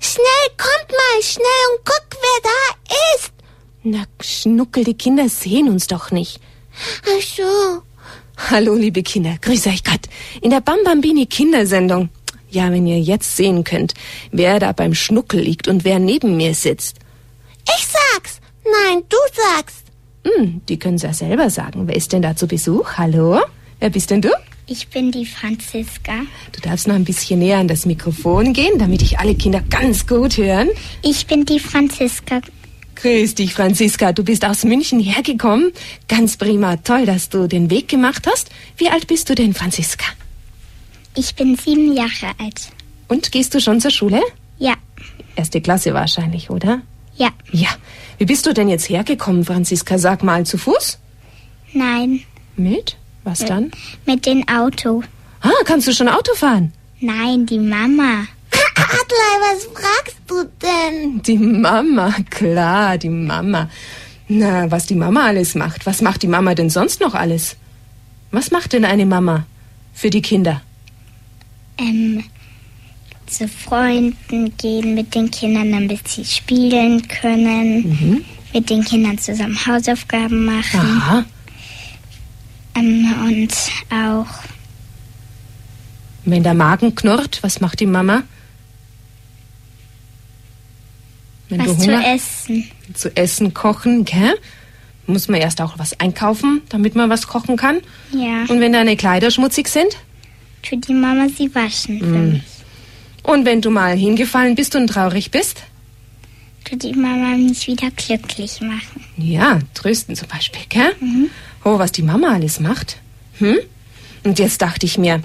schnell, 0.00 0.48
kommt 0.56 0.90
mal, 0.90 1.22
schnell 1.22 1.44
und 1.76 1.84
guck, 1.84 2.06
wer 2.10 2.50
da 2.50 3.16
ist. 3.16 3.32
Na, 3.82 4.04
Schnuckel, 4.20 4.84
die 4.84 4.94
Kinder 4.94 5.28
sehen 5.28 5.68
uns 5.68 5.86
doch 5.86 6.10
nicht. 6.10 6.40
Ach 7.04 7.22
so. 7.22 7.82
Hallo, 8.50 8.74
liebe 8.74 9.02
Kinder, 9.02 9.36
grüß 9.40 9.66
euch 9.66 9.82
grad. 9.82 10.08
In 10.40 10.50
der 10.50 10.60
Bambambini 10.60 11.26
Kindersendung. 11.26 12.08
Ja, 12.50 12.72
wenn 12.72 12.86
ihr 12.86 13.00
jetzt 13.00 13.36
sehen 13.36 13.64
könnt, 13.64 13.94
wer 14.32 14.58
da 14.58 14.72
beim 14.72 14.94
Schnuckel 14.94 15.40
liegt 15.40 15.68
und 15.68 15.84
wer 15.84 15.98
neben 15.98 16.36
mir 16.36 16.54
sitzt. 16.54 16.96
Ich 17.64 17.86
sag's. 17.86 18.40
Nein, 18.64 19.02
du 19.08 19.16
sagst. 19.34 19.84
Hm, 20.24 20.62
die 20.68 20.78
können 20.78 20.96
ja 20.96 21.12
selber 21.12 21.50
sagen. 21.50 21.86
Wer 21.86 21.96
ist 21.96 22.12
denn 22.12 22.22
da 22.22 22.36
zu 22.36 22.46
Besuch? 22.46 22.92
Hallo? 22.96 23.40
Wer 23.80 23.90
bist 23.90 24.10
denn 24.10 24.22
du? 24.22 24.30
Ich 24.70 24.88
bin 24.88 25.10
die 25.10 25.24
Franziska. 25.24 26.12
Du 26.52 26.60
darfst 26.60 26.86
noch 26.88 26.94
ein 26.94 27.04
bisschen 27.04 27.38
näher 27.38 27.56
an 27.58 27.68
das 27.68 27.86
Mikrofon 27.86 28.52
gehen, 28.52 28.78
damit 28.78 29.00
ich 29.00 29.18
alle 29.18 29.34
Kinder 29.34 29.62
ganz 29.70 30.06
gut 30.06 30.36
hören. 30.36 30.68
Ich 31.02 31.26
bin 31.26 31.46
die 31.46 31.58
Franziska. 31.58 32.42
Grüß 32.96 33.34
dich, 33.36 33.54
Franziska. 33.54 34.12
Du 34.12 34.24
bist 34.24 34.44
aus 34.44 34.64
München 34.64 35.00
hergekommen. 35.00 35.72
Ganz 36.08 36.36
prima. 36.36 36.76
Toll, 36.76 37.06
dass 37.06 37.30
du 37.30 37.46
den 37.46 37.70
Weg 37.70 37.88
gemacht 37.88 38.26
hast. 38.30 38.50
Wie 38.76 38.90
alt 38.90 39.06
bist 39.06 39.30
du 39.30 39.34
denn, 39.34 39.54
Franziska? 39.54 40.04
Ich 41.16 41.34
bin 41.34 41.56
sieben 41.56 41.96
Jahre 41.96 42.34
alt. 42.38 42.68
Und 43.08 43.32
gehst 43.32 43.54
du 43.54 43.60
schon 43.60 43.80
zur 43.80 43.90
Schule? 43.90 44.20
Ja, 44.58 44.74
Erste 45.36 45.60
Klasse 45.60 45.94
wahrscheinlich, 45.94 46.50
oder? 46.50 46.82
ja, 47.16 47.30
Ja. 47.52 47.68
Wie 48.18 48.24
bist 48.24 48.44
du 48.44 48.52
denn 48.52 48.68
jetzt 48.68 48.88
hergekommen, 48.90 49.44
Franziska? 49.44 49.96
Sag 49.98 50.24
mal, 50.24 50.44
zu 50.44 50.58
Fuß? 50.58 50.98
nein. 51.72 52.20
Mit? 52.56 52.96
Was 53.24 53.40
dann? 53.40 53.70
Mit 54.06 54.26
dem 54.26 54.46
Auto. 54.48 55.02
Ah, 55.40 55.50
kannst 55.64 55.86
du 55.86 55.92
schon 55.92 56.08
Auto 56.08 56.34
fahren? 56.34 56.72
Nein, 57.00 57.46
die 57.46 57.58
Mama. 57.58 58.26
Adlai, 58.74 59.34
was 59.40 59.64
fragst 59.64 60.16
du 60.26 60.44
denn? 60.62 61.22
Die 61.22 61.38
Mama, 61.38 62.14
klar, 62.30 62.98
die 62.98 63.08
Mama. 63.08 63.68
Na, 64.28 64.70
was 64.70 64.86
die 64.86 64.94
Mama 64.94 65.26
alles 65.26 65.54
macht. 65.54 65.86
Was 65.86 66.02
macht 66.02 66.22
die 66.22 66.26
Mama 66.28 66.54
denn 66.54 66.70
sonst 66.70 67.00
noch 67.00 67.14
alles? 67.14 67.56
Was 68.30 68.50
macht 68.50 68.72
denn 68.72 68.84
eine 68.84 69.06
Mama 69.06 69.46
für 69.94 70.10
die 70.10 70.22
Kinder? 70.22 70.60
Ähm, 71.78 72.24
zu 73.26 73.48
Freunden 73.48 74.56
gehen 74.56 74.94
mit 74.94 75.14
den 75.14 75.30
Kindern, 75.30 75.72
damit 75.72 76.08
sie 76.08 76.24
spielen 76.24 77.06
können. 77.08 78.24
Mit 78.52 78.70
den 78.70 78.84
Kindern 78.84 79.18
zusammen 79.18 79.58
Hausaufgaben 79.66 80.44
machen. 80.44 80.80
Aha. 80.80 81.24
Ähm, 82.78 83.14
und 83.26 83.54
auch 83.92 84.26
Wenn 86.24 86.42
der 86.42 86.54
Magen 86.54 86.94
knurrt, 86.94 87.38
was 87.42 87.60
macht 87.60 87.80
die 87.80 87.86
Mama? 87.86 88.22
Wenn 91.48 91.60
was 91.60 91.76
du 91.78 91.84
zu 91.84 91.92
essen. 91.92 92.70
zu 92.94 93.16
essen 93.16 93.54
kochen, 93.54 94.04
gell? 94.04 94.34
Muss 95.06 95.28
man 95.28 95.40
erst 95.40 95.62
auch 95.62 95.78
was 95.78 95.98
einkaufen, 95.98 96.60
damit 96.68 96.94
man 96.94 97.08
was 97.08 97.26
kochen 97.26 97.56
kann. 97.56 97.78
Ja, 98.12 98.44
Und 98.48 98.60
wenn 98.60 98.72
deine 98.74 98.96
Kleider 98.96 99.30
schmutzig 99.30 99.68
sind? 99.68 99.96
tut 100.62 100.86
die 100.88 100.92
Mama 100.94 101.28
sie 101.34 101.54
waschen 101.54 101.98
für 102.00 102.04
mich. 102.04 102.42
Und 103.22 103.44
wenn 103.46 103.62
du 103.62 103.70
mal 103.70 103.96
hingefallen 103.96 104.54
bist 104.54 104.74
und 104.76 104.88
traurig 104.88 105.30
bist? 105.30 105.62
Tut 106.68 106.82
die 106.82 106.92
Mama 106.92 107.36
mich 107.36 107.66
wieder 107.66 107.90
glücklich 107.92 108.60
machen. 108.60 109.04
Ja, 109.16 109.58
trösten 109.72 110.14
zum 110.14 110.28
Beispiel, 110.28 110.62
gell? 110.68 110.94
Oh, 111.64 111.78
was 111.78 111.92
die 111.92 112.02
Mama 112.02 112.34
alles 112.34 112.60
macht. 112.60 112.98
Hm? 113.38 113.56
Und 114.24 114.38
jetzt 114.38 114.60
dachte 114.60 114.84
ich 114.84 114.98
mir, 114.98 115.22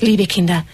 liebe 0.00 0.26
Kinder, 0.26 0.64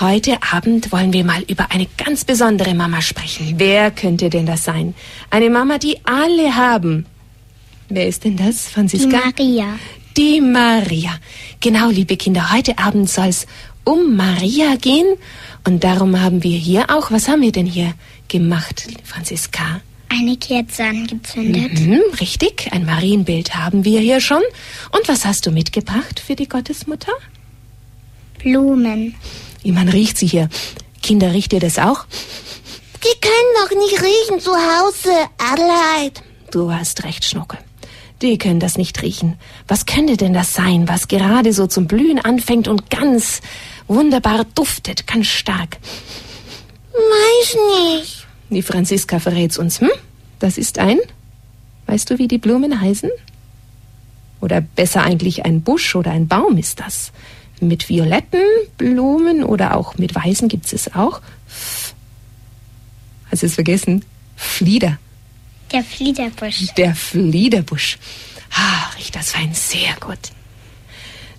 heute 0.00 0.38
Abend 0.50 0.92
wollen 0.92 1.12
wir 1.12 1.24
mal 1.24 1.42
über 1.42 1.70
eine 1.72 1.86
ganz 1.98 2.24
besondere 2.24 2.74
Mama 2.74 3.02
sprechen. 3.02 3.54
Wer 3.58 3.90
könnte 3.90 4.30
denn 4.30 4.46
das 4.46 4.64
sein? 4.64 4.94
Eine 5.28 5.50
Mama, 5.50 5.76
die 5.76 5.98
alle 6.04 6.56
haben. 6.56 7.04
Wer 7.90 8.08
ist 8.08 8.24
denn 8.24 8.36
das, 8.36 8.68
Die 8.68 8.72
Franziska? 8.72 9.18
Maria. 9.26 9.78
Die 10.16 10.40
Maria. 10.40 11.10
Genau, 11.60 11.90
liebe 11.90 12.16
Kinder, 12.16 12.50
heute 12.52 12.78
Abend 12.78 13.10
soll 13.10 13.28
es 13.28 13.46
um 13.84 14.16
Maria 14.16 14.76
gehen. 14.76 15.16
Und 15.66 15.84
darum 15.84 16.20
haben 16.20 16.42
wir 16.42 16.56
hier 16.56 16.86
auch, 16.88 17.10
was 17.10 17.28
haben 17.28 17.42
wir 17.42 17.52
denn 17.52 17.66
hier 17.66 17.92
gemacht, 18.28 18.86
Franziska? 19.04 19.80
Eine 20.08 20.36
Kerze 20.36 20.84
angezündet. 20.84 21.80
Mhm, 21.80 22.00
richtig, 22.20 22.68
ein 22.72 22.86
Marienbild 22.86 23.54
haben 23.54 23.84
wir 23.84 24.00
hier 24.00 24.20
schon. 24.20 24.42
Und 24.92 25.08
was 25.08 25.24
hast 25.24 25.46
du 25.46 25.50
mitgebracht 25.50 26.20
für 26.24 26.36
die 26.36 26.48
Gottesmutter? 26.48 27.12
Blumen. 28.38 29.14
Wie 29.62 29.72
man 29.72 29.88
riecht 29.88 30.16
sie 30.16 30.26
hier. 30.26 30.48
Kinder, 31.02 31.32
riecht 31.32 31.52
ihr 31.52 31.60
das 31.60 31.78
auch? 31.78 32.06
Die 33.02 33.20
können 33.20 33.54
doch 33.62 33.76
nicht 33.76 34.00
riechen 34.00 34.40
zu 34.40 34.52
Hause, 34.52 35.10
Adelheid. 35.38 36.22
Du 36.50 36.72
hast 36.72 37.04
recht, 37.04 37.24
Schnuckel. 37.24 37.58
Die 38.22 38.38
können 38.38 38.60
das 38.60 38.78
nicht 38.78 39.02
riechen. 39.02 39.38
Was 39.68 39.84
könnte 39.84 40.16
denn 40.16 40.32
das 40.32 40.54
sein, 40.54 40.88
was 40.88 41.08
gerade 41.08 41.52
so 41.52 41.66
zum 41.66 41.86
Blühen 41.86 42.18
anfängt 42.18 42.66
und 42.66 42.88
ganz 42.90 43.42
wunderbar 43.88 44.46
duftet, 44.54 45.06
ganz 45.06 45.26
stark? 45.26 45.78
Weiß 46.96 47.56
nicht. 48.00 48.26
Die 48.50 48.62
Franziska 48.62 49.18
verrät's 49.18 49.58
uns, 49.58 49.80
hm? 49.80 49.90
Das 50.38 50.58
ist 50.58 50.78
ein. 50.78 50.98
Weißt 51.86 52.10
du, 52.10 52.18
wie 52.18 52.28
die 52.28 52.38
Blumen 52.38 52.80
heißen? 52.80 53.10
Oder 54.40 54.60
besser 54.60 55.02
eigentlich 55.02 55.44
ein 55.44 55.62
Busch 55.62 55.94
oder 55.94 56.10
ein 56.10 56.28
Baum 56.28 56.58
ist 56.58 56.80
das. 56.80 57.12
Mit 57.60 57.88
violetten 57.88 58.42
Blumen 58.76 59.42
oder 59.42 59.76
auch 59.76 59.96
mit 59.96 60.14
weißen 60.14 60.48
gibt's 60.48 60.72
es 60.72 60.94
auch. 60.94 61.20
Hast 63.30 63.42
du 63.42 63.46
es 63.46 63.54
vergessen? 63.54 64.04
Flieder. 64.36 64.98
Der 65.72 65.82
Fliederbusch. 65.82 66.66
Der 66.76 66.94
Fliederbusch. 66.94 67.98
Ah, 68.54 68.90
riecht 68.96 69.16
das 69.16 69.32
fein, 69.32 69.52
sehr 69.54 69.94
gut. 70.00 70.18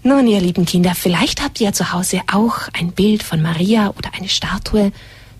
Nun, 0.04 0.28
ihr 0.28 0.40
lieben 0.40 0.66
Kinder, 0.66 0.96
vielleicht 0.96 1.42
habt 1.42 1.60
ihr 1.62 1.74
zu 1.74 1.92
Hause 1.92 2.22
auch 2.32 2.70
ein 2.74 2.92
Bild 2.92 3.24
von 3.24 3.42
Maria 3.42 3.94
oder 3.98 4.12
eine 4.14 4.30
Statue 4.30 4.92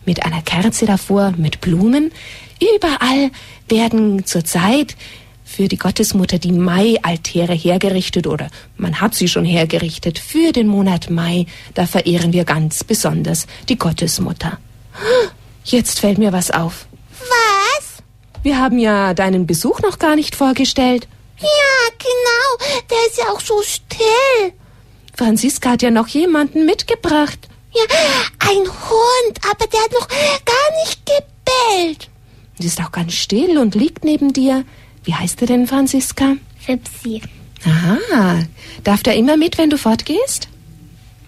mit 0.08 0.26
einer 0.26 0.42
Kerze 0.42 0.88
davor, 0.88 1.34
mit 1.38 1.62
Blumen. 1.62 2.12
Überall 2.76 3.30
werden 3.68 4.26
zurzeit 4.26 4.96
für 5.44 5.68
die 5.68 5.78
Gottesmutter 5.78 6.40
die 6.40 6.52
Mai-Altäre 6.52 7.54
hergerichtet 7.54 8.26
oder 8.26 8.50
man 8.76 9.00
hat 9.00 9.16
sie 9.16 9.28
schon 9.28 9.46
hergerichtet 9.46 10.18
für 10.18 10.52
den 10.52 10.68
Monat 10.68 11.10
Mai. 11.10 11.46
Da 11.74 11.86
verehren 11.86 12.34
wir 12.34 12.44
ganz 12.44 12.84
besonders 12.84 13.48
die 13.70 13.78
Gottesmutter. 13.78 14.60
Jetzt 15.64 16.00
fällt 16.00 16.18
mir 16.18 16.34
was 16.34 16.52
auf. 16.52 16.88
Was? 17.20 18.04
Wir 18.44 18.58
haben 18.60 18.80
ja 18.80 19.14
deinen 19.14 19.46
Besuch 19.46 19.82
noch 19.82 20.00
gar 20.00 20.16
nicht 20.16 20.36
vorgestellt. 20.36 21.08
Ja, 21.40 21.48
genau. 22.00 22.80
Der 22.90 22.98
ist 23.08 23.18
ja 23.18 23.26
auch 23.32 23.42
so 23.42 23.62
still. 23.62 24.54
Franziska 25.16 25.72
hat 25.72 25.82
ja 25.82 25.92
noch 25.92 26.08
jemanden 26.08 26.66
mitgebracht. 26.66 27.48
Ja, 27.74 27.84
ein 28.40 28.58
Hund, 28.58 29.40
aber 29.44 29.68
der 29.68 29.82
hat 29.82 29.92
noch 29.92 30.08
gar 30.08 30.86
nicht 30.86 31.00
gebellt. 31.06 32.10
Sie 32.60 32.68
ist 32.68 32.82
auch 32.82 32.92
ganz 32.92 33.14
still 33.14 33.58
und 33.58 33.76
liegt 33.76 34.04
neben 34.04 34.34
dir. 34.34 34.64
Wie 35.04 35.14
heißt 35.14 35.42
er 35.42 35.48
denn, 35.48 35.68
Franziska? 35.68 36.34
Fipsi. 36.60 37.22
Aha. 37.66 38.40
Darf 38.84 39.04
der 39.04 39.16
immer 39.16 39.38
mit, 39.38 39.58
wenn 39.58 39.70
du 39.70 39.78
fortgehst? 39.78 40.48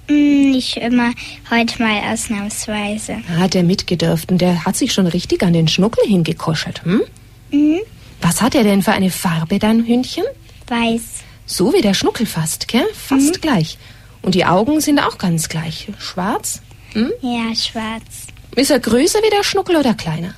Hm, 0.08 0.52
nicht 0.52 0.78
immer, 0.78 1.12
heute 1.52 1.82
mal 1.82 2.12
ausnahmsweise. 2.12 3.18
Hat 3.38 3.54
er 3.54 3.64
mitgedürft 3.64 4.32
und 4.32 4.40
der 4.40 4.66
hat 4.66 4.76
sich 4.76 4.92
schon 4.92 5.06
richtig 5.08 5.44
an 5.44 5.54
den 5.54 5.68
Schnuckel 5.68 6.04
hingekuschelt, 6.08 6.84
hm? 6.84 7.04
Mhm. 7.52 7.80
Was 8.22 8.42
hat 8.42 8.56
er 8.56 8.64
denn 8.64 8.82
für 8.82 8.92
eine 8.92 9.12
Farbe, 9.12 9.60
dein 9.60 9.86
Hündchen? 9.86 10.24
Weiß. 10.68 11.02
So 11.46 11.74
wie 11.74 11.82
der 11.82 11.94
Schnuckel 11.94 12.26
fast, 12.26 12.68
gell? 12.68 12.86
Fast 12.94 13.42
gleich. 13.42 13.78
Und 14.22 14.36
die 14.36 14.46
Augen 14.46 14.82
sind 14.82 15.00
auch 15.00 15.18
ganz 15.18 15.50
gleich. 15.50 15.88
Schwarz? 16.00 16.62
Hm? 16.94 17.12
Ja, 17.22 17.56
schwarz. 17.56 18.28
Ist 18.56 18.72
er 18.72 18.80
größer 18.80 19.20
wie 19.20 19.30
der 19.30 19.44
Schnuckel 19.44 19.76
oder 19.76 19.94
kleiner? 19.94 20.34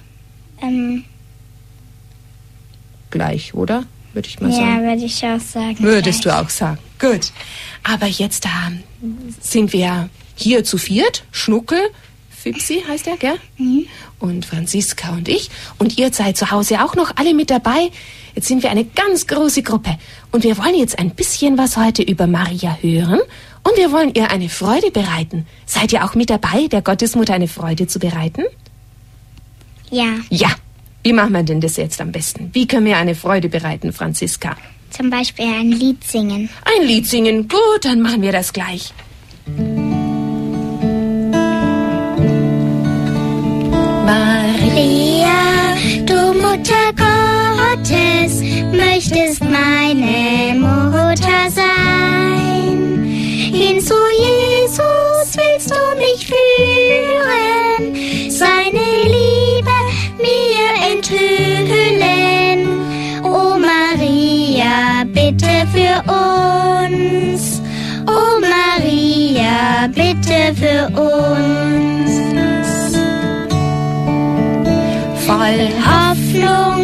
Ähm, 0.61 1.05
Gleich, 3.11 3.53
oder? 3.53 3.83
Würde 4.13 4.27
ich 4.27 4.39
mal 4.39 4.49
ja, 4.49 4.57
sagen. 4.57 4.83
würde 4.83 5.05
ich 5.05 5.25
auch 5.25 5.39
sagen. 5.39 5.77
Würdest 5.79 6.23
gleich. 6.23 6.35
du 6.35 6.41
auch 6.41 6.49
sagen. 6.49 6.79
Gut. 6.99 7.31
Aber 7.83 8.07
jetzt 8.07 8.45
ähm, 8.45 8.83
sind 9.39 9.73
wir 9.73 10.09
hier 10.35 10.63
zu 10.63 10.77
viert. 10.77 11.23
Schnuckel, 11.31 11.79
Fipsi 12.29 12.83
heißt 12.87 13.07
er, 13.07 13.17
gell? 13.17 13.39
Und 14.19 14.45
Franziska 14.45 15.11
und 15.11 15.29
ich. 15.29 15.49
Und 15.77 15.97
ihr 15.97 16.11
seid 16.11 16.37
zu 16.37 16.51
Hause 16.51 16.83
auch 16.83 16.95
noch 16.95 17.15
alle 17.17 17.33
mit 17.33 17.49
dabei. 17.49 17.91
Jetzt 18.35 18.47
sind 18.47 18.63
wir 18.63 18.71
eine 18.71 18.85
ganz 18.85 19.27
große 19.27 19.61
Gruppe. 19.61 19.97
Und 20.31 20.43
wir 20.43 20.57
wollen 20.57 20.75
jetzt 20.75 20.97
ein 20.97 21.11
bisschen 21.11 21.57
was 21.57 21.77
heute 21.77 22.01
über 22.01 22.27
Maria 22.27 22.77
hören. 22.81 23.19
Und 23.63 23.77
wir 23.77 23.91
wollen 23.91 24.13
ihr 24.13 24.31
eine 24.31 24.49
Freude 24.49 24.91
bereiten. 24.91 25.45
Seid 25.65 25.93
ihr 25.93 26.03
auch 26.03 26.15
mit 26.15 26.29
dabei, 26.29 26.67
der 26.67 26.81
Gottesmutter 26.81 27.33
eine 27.33 27.47
Freude 27.47 27.87
zu 27.87 27.99
bereiten? 27.99 28.43
Ja, 29.89 30.15
Ja. 30.29 30.49
Wie 31.03 31.13
machen 31.13 31.33
wir 31.33 31.41
denn 31.41 31.61
das 31.61 31.77
jetzt 31.77 31.99
am 31.99 32.11
besten? 32.11 32.51
Wie 32.53 32.67
können 32.67 32.85
wir 32.85 32.97
eine 32.97 33.15
Freude 33.15 33.49
bereiten, 33.49 33.91
Franziska? 33.91 34.55
zum 34.91 35.09
Beispiel 35.09 35.45
ein 35.45 35.71
Lied 35.71 36.03
singen. 36.03 36.49
Ein 36.65 36.85
Lied 36.85 37.07
singen. 37.07 37.47
Gut, 37.47 37.85
dann 37.85 38.01
machen 38.01 38.21
wir 38.21 38.31
das 38.31 38.53
gleich. 38.53 38.93
Maria, 44.41 45.75
du 46.05 46.33
Mutter 46.33 46.91
Gottes, 46.95 48.41
möchtest 48.71 49.41
meine 49.43 50.59
Mutter 50.59 51.49
sein. 51.49 52.00
Zu 53.83 53.95
Jesus 54.15 55.35
willst 55.35 55.71
du 55.71 55.81
mich 55.97 56.27
führen, 56.27 57.83
seine 58.29 58.85
Liebe 59.05 59.77
mir 60.19 60.69
enthüllen. 60.91 62.59
O 63.23 63.57
Maria, 63.57 65.03
bitte 65.05 65.65
für 65.73 65.97
uns. 66.11 67.61
O 68.05 68.39
Maria, 68.39 69.87
bitte 69.87 70.53
für 70.55 70.87
uns. 70.99 72.11
Voll 75.25 75.61
Hoffnung, 75.83 76.79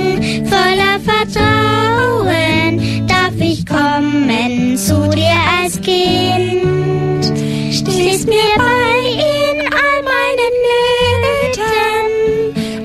voller 0.50 1.00
Vertrauen 1.06 2.57
kommen 3.78 4.78
zu 4.78 5.08
dir 5.10 5.38
als 5.60 5.80
Kind. 5.82 7.26
Stehst 7.72 8.28
mir 8.28 8.50
bei 8.58 8.98
in 9.36 9.58
all 9.82 10.00
meinen 10.12 10.54
Nöten, 10.70 12.08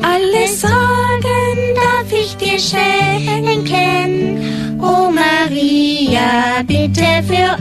alle 0.02 0.44
Sorgen 0.48 1.56
darf 1.74 2.10
ich 2.12 2.36
dir 2.36 2.58
schenken. 2.58 4.08
O 4.80 5.10
Maria, 5.10 6.62
bitte 6.66 7.22
für 7.30 7.52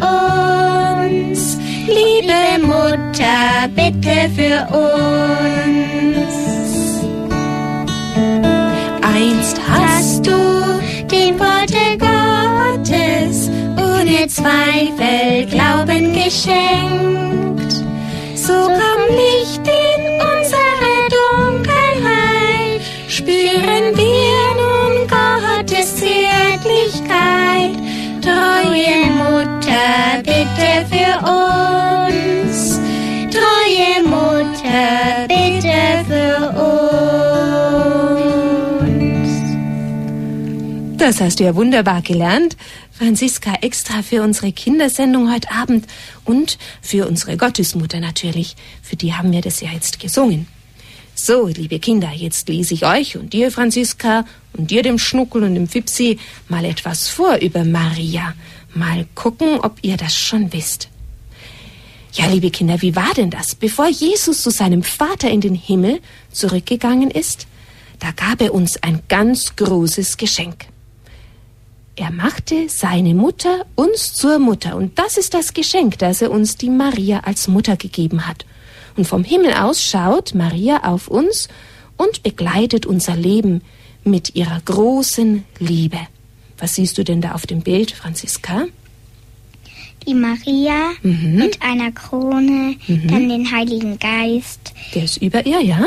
uns, 0.99 1.57
liebe 1.87 2.41
Mutter, 2.65 3.69
bitte 3.75 4.29
für 4.35 4.57
uns. 4.75 5.11
Einst 9.01 9.57
hast 9.69 10.25
du 10.25 10.37
dem 11.09 11.39
Worte 11.39 11.97
Gottes 12.91 13.49
ohne 13.77 14.27
Zweifel 14.27 15.45
Glauben 15.49 16.13
geschenkt. 16.13 17.71
So 18.35 18.53
komm 18.53 19.15
Licht 19.15 19.65
in 19.65 20.19
unsere 20.19 21.07
Dunkelheit, 21.09 22.81
spüren 23.07 23.95
wir 23.95 24.41
nun 24.57 25.07
Gottes 25.07 25.95
Zärtlichkeit. 25.95 27.77
Treue 28.21 29.09
Mutter, 29.11 30.21
bitte 30.23 30.85
für 30.89 31.25
uns. 31.25 31.80
Das 41.11 41.19
hast 41.19 41.41
du 41.41 41.43
ja 41.43 41.55
wunderbar 41.55 42.01
gelernt. 42.01 42.55
Franziska 42.89 43.55
extra 43.59 44.01
für 44.01 44.21
unsere 44.23 44.53
Kindersendung 44.53 45.29
heute 45.29 45.51
Abend 45.51 45.85
und 46.23 46.57
für 46.81 47.05
unsere 47.05 47.35
Gottesmutter 47.35 47.99
natürlich. 47.99 48.55
Für 48.81 48.95
die 48.95 49.13
haben 49.13 49.33
wir 49.33 49.41
das 49.41 49.59
ja 49.59 49.71
jetzt 49.73 49.99
gesungen. 49.99 50.47
So, 51.13 51.47
liebe 51.47 51.79
Kinder, 51.79 52.11
jetzt 52.15 52.47
lese 52.47 52.75
ich 52.75 52.85
euch 52.85 53.17
und 53.17 53.33
dir, 53.33 53.51
Franziska, 53.51 54.23
und 54.53 54.71
dir, 54.71 54.83
dem 54.83 54.97
Schnuckel 54.97 55.43
und 55.43 55.55
dem 55.55 55.67
Fipsi, 55.67 56.17
mal 56.47 56.63
etwas 56.63 57.09
vor 57.09 57.35
über 57.41 57.65
Maria. 57.65 58.33
Mal 58.73 59.05
gucken, 59.13 59.59
ob 59.59 59.79
ihr 59.81 59.97
das 59.97 60.15
schon 60.15 60.53
wisst. 60.53 60.87
Ja, 62.13 62.27
liebe 62.27 62.51
Kinder, 62.51 62.81
wie 62.81 62.95
war 62.95 63.13
denn 63.17 63.31
das? 63.31 63.53
Bevor 63.55 63.89
Jesus 63.89 64.43
zu 64.43 64.49
seinem 64.49 64.81
Vater 64.81 65.29
in 65.29 65.41
den 65.41 65.55
Himmel 65.55 65.99
zurückgegangen 66.31 67.11
ist, 67.11 67.47
da 67.99 68.11
gab 68.11 68.39
er 68.41 68.53
uns 68.53 68.81
ein 68.81 69.01
ganz 69.09 69.57
großes 69.57 70.15
Geschenk. 70.15 70.67
Er 71.95 72.11
machte 72.11 72.69
seine 72.69 73.13
Mutter 73.13 73.65
uns 73.75 74.13
zur 74.13 74.39
Mutter. 74.39 74.75
Und 74.75 74.97
das 74.97 75.17
ist 75.17 75.33
das 75.33 75.53
Geschenk, 75.53 75.97
das 75.99 76.21
er 76.21 76.31
uns 76.31 76.55
die 76.57 76.69
Maria 76.69 77.19
als 77.21 77.47
Mutter 77.47 77.75
gegeben 77.77 78.27
hat. 78.27 78.45
Und 78.95 79.05
vom 79.07 79.23
Himmel 79.23 79.53
aus 79.53 79.83
schaut 79.83 80.33
Maria 80.33 80.83
auf 80.83 81.07
uns 81.07 81.47
und 81.97 82.23
begleitet 82.23 82.85
unser 82.85 83.15
Leben 83.15 83.61
mit 84.03 84.35
ihrer 84.35 84.59
großen 84.61 85.43
Liebe. 85.59 85.99
Was 86.57 86.75
siehst 86.75 86.97
du 86.97 87.03
denn 87.03 87.21
da 87.21 87.33
auf 87.33 87.45
dem 87.45 87.61
Bild, 87.61 87.91
Franziska? 87.91 88.65
Die 90.07 90.13
Maria 90.15 90.91
Mhm. 91.03 91.35
mit 91.35 91.61
einer 91.61 91.91
Krone, 91.91 92.75
dann 92.87 93.29
den 93.29 93.51
Heiligen 93.51 93.99
Geist. 93.99 94.73
Der 94.95 95.03
ist 95.03 95.17
über 95.17 95.45
ihr, 95.45 95.61
ja? 95.61 95.85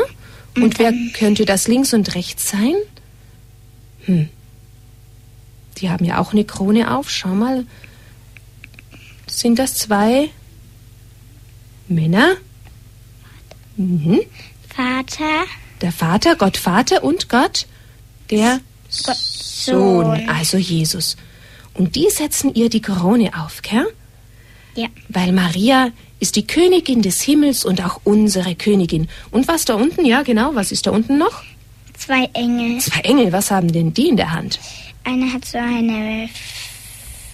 Und 0.56 0.78
wer 0.78 0.92
könnte 1.14 1.44
das 1.44 1.66
links 1.66 1.92
und 1.92 2.14
rechts 2.14 2.48
sein? 2.50 2.74
Hm. 4.04 4.28
Die 5.78 5.90
haben 5.90 6.04
ja 6.04 6.18
auch 6.18 6.32
eine 6.32 6.44
Krone 6.44 6.94
auf. 6.96 7.10
Schau 7.10 7.28
mal. 7.30 7.66
Sind 9.26 9.58
das 9.58 9.74
zwei 9.76 10.30
Männer? 11.88 12.34
Mhm. 13.76 14.20
Vater, 14.74 15.44
Der 15.80 15.92
Vater, 15.92 16.36
Gott 16.36 16.56
Vater 16.56 17.02
und 17.04 17.28
Gott, 17.28 17.66
der 18.30 18.60
Gott 19.04 19.16
Sohn, 19.16 20.04
Sohn. 20.16 20.28
also 20.28 20.56
Jesus. 20.56 21.16
Und 21.74 21.96
die 21.96 22.08
setzen 22.10 22.54
ihr 22.54 22.68
die 22.70 22.80
Krone 22.80 23.30
auf, 23.36 23.62
gell? 23.62 23.86
Ja, 24.76 24.86
Weil 25.08 25.32
Maria 25.32 25.90
ist 26.20 26.36
die 26.36 26.46
Königin 26.46 27.02
des 27.02 27.22
Himmels 27.22 27.64
und 27.64 27.84
auch 27.84 28.00
unsere 28.04 28.54
Königin. 28.54 29.08
Und 29.30 29.46
was 29.48 29.64
da 29.64 29.74
unten? 29.74 30.04
Ja, 30.04 30.22
genau, 30.22 30.54
was 30.54 30.72
ist 30.72 30.86
da 30.86 30.90
unten 30.92 31.18
noch? 31.18 31.42
zwei 31.96 32.24
Engel. 32.34 32.80
Zwei 32.80 33.00
Engel, 33.00 33.32
was 33.32 33.50
haben 33.52 33.72
denn 33.72 33.94
die 33.94 34.08
in 34.08 34.16
der 34.16 34.32
Hand? 34.32 34.58
Einer 35.04 35.32
hat 35.32 35.44
so 35.44 35.58
eine 35.58 36.28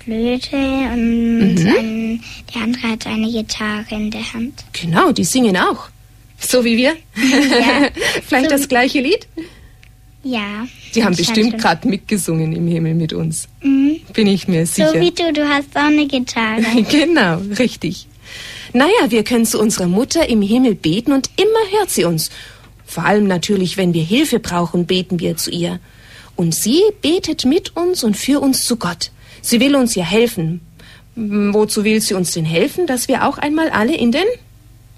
Flöte 0.05 0.57
und 0.57 1.55
Mhm. 1.55 1.67
ein, 1.79 2.25
der 2.55 2.63
andere 2.63 2.83
hat 2.89 3.07
eine 3.07 3.31
Gitarre 3.31 3.85
in 3.91 4.11
der 4.11 4.33
Hand. 4.33 4.65
Genau, 4.73 5.13
die 5.13 5.25
singen 5.25 5.57
auch. 5.57 5.89
So 6.39 6.65
wie 6.65 6.77
wir? 6.77 6.97
Vielleicht 8.27 8.51
So 8.51 8.57
das 8.57 8.69
gleiche 8.69 9.01
Lied? 9.01 9.27
Ja. 10.23 10.67
Die 10.95 11.05
haben 11.05 11.17
bestimmt 11.17 11.59
gerade 11.59 11.87
mitgesungen 11.89 12.53
im 12.55 12.67
Himmel 12.67 12.95
mit 12.95 13.13
uns. 13.13 13.49
Mhm. 13.63 13.97
Bin 14.13 14.27
ich 14.27 14.49
mir 14.49 14.67
sicher. 14.67 14.93
So 14.93 15.01
wie 15.01 15.11
du, 15.13 15.33
du 15.33 15.49
hast 15.49 15.69
auch 15.77 15.83
eine 15.85 16.07
Gitarre. 16.07 16.63
Genau, 16.91 17.39
richtig. 17.59 18.07
Naja, 18.73 19.11
wir 19.11 19.25
können 19.25 19.47
zu 19.47 19.59
unserer 19.61 19.87
Mutter 19.89 20.29
im 20.29 20.43
Himmel 20.43 20.75
beten 20.75 21.13
und 21.13 21.31
immer 21.37 21.79
hört 21.79 21.91
sie 21.91 22.05
uns. 22.05 22.31
Vor 22.87 23.05
allem 23.05 23.27
natürlich, 23.27 23.77
wenn 23.77 23.95
wir 23.95 24.03
Hilfe 24.03 24.41
brauchen, 24.41 24.87
beten 24.87 25.21
wir 25.21 25.37
zu 25.37 25.51
ihr. 25.51 25.79
Und 26.41 26.55
sie 26.55 26.81
betet 27.03 27.45
mit 27.45 27.77
uns 27.77 28.03
und 28.03 28.17
für 28.17 28.41
uns 28.41 28.65
zu 28.65 28.77
Gott. 28.77 29.11
Sie 29.43 29.61
will 29.61 29.77
uns 29.77 29.95
ja 29.95 30.05
helfen. 30.05 30.63
M, 31.15 31.53
Wozu 31.53 31.85
will 31.85 32.01
sie 32.01 32.15
uns 32.15 32.33
denn 32.33 32.47
helfen? 32.47 32.87
Dass 32.87 33.09
wir 33.09 33.29
auch 33.29 33.37
einmal 33.37 33.69
alle 33.69 33.95
in 33.95 34.11
den 34.11 34.25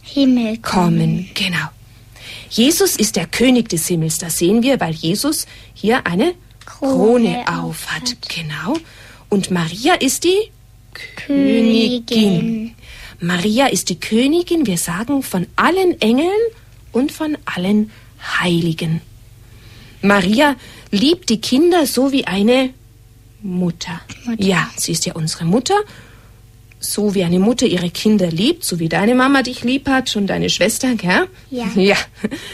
Himmel 0.03 0.59
kommen. 0.59 1.29
Genau. 1.35 1.67
Jesus 2.49 2.95
ist 2.95 3.17
der 3.17 3.27
König 3.27 3.69
des 3.71 3.89
Himmels. 3.89 4.19
Das 4.19 4.39
sehen 4.39 4.63
wir, 4.63 4.79
weil 4.79 4.93
Jesus 4.95 5.47
hier 5.75 6.07
eine 6.07 6.35
Krone, 6.65 7.43
Krone 7.45 7.49
auf 7.49 7.91
hat. 7.91 8.03
aufhat. 8.03 8.17
Genau. 8.29 8.79
Und 9.29 9.51
Maria 9.51 9.95
ist 9.95 10.23
die 10.23 10.39
Königin. 11.27 12.07
Königin. 12.07 12.75
Maria 13.19 13.67
ist 13.67 13.89
die 13.89 13.99
Königin, 13.99 14.65
wir 14.65 14.79
sagen, 14.79 15.25
von 15.25 15.49
allen 15.57 16.01
Engeln 16.01 16.41
und 16.93 17.11
von 17.11 17.37
allen 17.47 17.91
Heiligen. 18.39 19.01
Maria 20.03 20.55
liebt 20.93 21.31
die 21.31 21.41
Kinder 21.41 21.87
so 21.87 22.13
wie 22.13 22.27
eine 22.27 22.71
Mutter. 23.43 24.01
Mutter. 24.25 24.43
Ja, 24.43 24.71
sie 24.77 24.93
ist 24.93 25.05
ja 25.05 25.15
unsere 25.15 25.45
Mutter. 25.45 25.75
So 26.79 27.15
wie 27.15 27.25
eine 27.25 27.39
Mutter 27.39 27.67
ihre 27.67 27.91
Kinder 27.91 28.29
liebt, 28.29 28.65
so 28.65 28.79
wie 28.79 28.89
deine 28.89 29.15
Mama 29.15 29.43
dich 29.43 29.63
lieb 29.63 29.89
hat 29.89 30.15
und 30.17 30.27
deine 30.29 30.51
Schwester, 30.51 30.95
gell? 30.95 31.29
Ja. 31.51 31.67
Ja. 31.75 31.97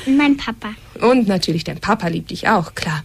Und 0.07 0.17
mein 0.17 0.37
Papa. 0.37 0.71
Und 1.01 1.29
natürlich 1.29 1.65
dein 1.65 1.81
Papa 1.81 2.09
liebt 2.09 2.31
dich 2.31 2.49
auch, 2.49 2.75
klar. 2.75 3.05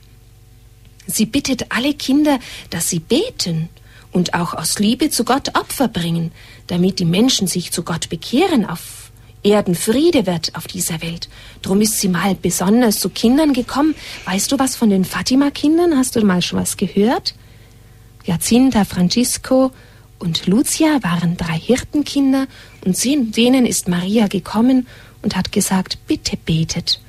Sie 1.07 1.25
bittet 1.25 1.65
alle 1.69 1.93
Kinder, 1.93 2.39
dass 2.69 2.89
sie 2.89 2.99
beten 2.99 3.69
und 4.11 4.33
auch 4.33 4.53
aus 4.53 4.79
Liebe 4.79 5.09
zu 5.09 5.25
Gott 5.25 5.57
Opfer 5.57 5.87
bringen, 5.87 6.31
damit 6.67 6.99
die 6.99 7.05
Menschen 7.05 7.47
sich 7.47 7.71
zu 7.71 7.83
Gott 7.83 8.09
bekehren, 8.09 8.65
auf 8.65 9.02
Erden 9.43 9.75
Friede 9.75 10.25
wird 10.25 10.55
auf 10.55 10.67
dieser 10.67 11.01
Welt. 11.01 11.27
Drum 11.61 11.81
ist 11.81 11.99
sie 11.99 12.07
mal 12.07 12.33
besonders 12.35 12.99
zu 12.99 13.09
Kindern 13.09 13.53
gekommen. 13.53 13.93
Weißt 14.25 14.51
du 14.51 14.57
was 14.57 14.75
von 14.77 14.89
den 14.89 15.03
Fatima-Kindern? 15.03 15.97
Hast 15.97 16.15
du 16.15 16.23
mal 16.25 16.41
schon 16.41 16.59
was 16.59 16.77
gehört? 16.77 17.35
Jacinta, 18.25 18.85
Francisco 18.85 19.71
und 20.17 20.47
Lucia 20.47 21.03
waren 21.03 21.35
drei 21.35 21.59
Hirtenkinder 21.59 22.47
und 22.85 23.03
denen 23.03 23.65
ist 23.65 23.89
Maria 23.89 24.27
gekommen 24.27 24.87
und 25.21 25.35
hat 25.35 25.51
gesagt, 25.51 25.97
bitte 26.07 26.37
betet. 26.37 27.01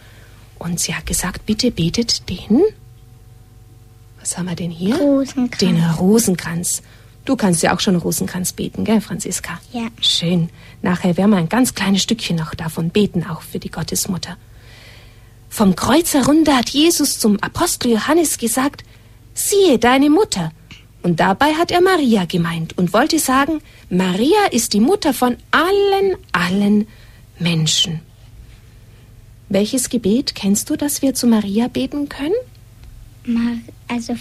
Und 0.58 0.80
sie 0.80 0.94
hat 0.94 1.06
gesagt, 1.06 1.46
bitte 1.46 1.70
betet 1.70 2.28
den. 2.28 2.62
Was 4.18 4.36
haben 4.36 4.48
wir 4.48 4.56
denn 4.56 4.70
hier? 4.70 4.96
Rosenkranz. 4.96 5.58
Den 5.58 5.84
Rosenkranz. 5.84 6.82
Du 7.24 7.36
kannst 7.36 7.62
ja 7.62 7.74
auch 7.74 7.80
schon 7.80 7.96
Rosenkranz 7.96 8.52
beten, 8.52 8.84
gell, 8.84 9.00
Franziska? 9.00 9.58
Ja. 9.72 9.88
Schön. 10.00 10.50
Nachher 10.82 11.16
werden 11.16 11.30
wir 11.30 11.38
ein 11.38 11.48
ganz 11.48 11.74
kleines 11.74 12.02
Stückchen 12.02 12.36
noch 12.36 12.54
davon 12.54 12.90
beten, 12.90 13.24
auch 13.24 13.40
für 13.40 13.58
die 13.58 13.70
Gottesmutter. 13.70 14.36
Vom 15.48 15.74
Kreuz 15.76 16.12
herunter 16.12 16.56
hat 16.56 16.70
Jesus 16.70 17.18
zum 17.18 17.38
Apostel 17.40 17.92
Johannes 17.92 18.38
gesagt, 18.38 18.84
siehe 19.32 19.78
deine 19.78 20.10
Mutter. 20.10 20.52
Und 21.02 21.20
dabei 21.20 21.54
hat 21.54 21.70
er 21.70 21.80
Maria 21.80 22.24
gemeint 22.24 22.76
und 22.76 22.92
wollte 22.92 23.18
sagen, 23.18 23.60
Maria 23.88 24.46
ist 24.50 24.72
die 24.72 24.80
Mutter 24.80 25.14
von 25.14 25.36
allen, 25.50 26.16
allen 26.32 26.88
Menschen. 27.38 28.00
Welches 29.48 29.90
Gebet 29.90 30.34
kennst 30.34 30.70
du, 30.70 30.76
das 30.76 31.02
wir 31.02 31.14
zu 31.14 31.26
Maria 31.26 31.68
beten 31.68 32.08
können? 32.08 32.34
Also 33.88 34.14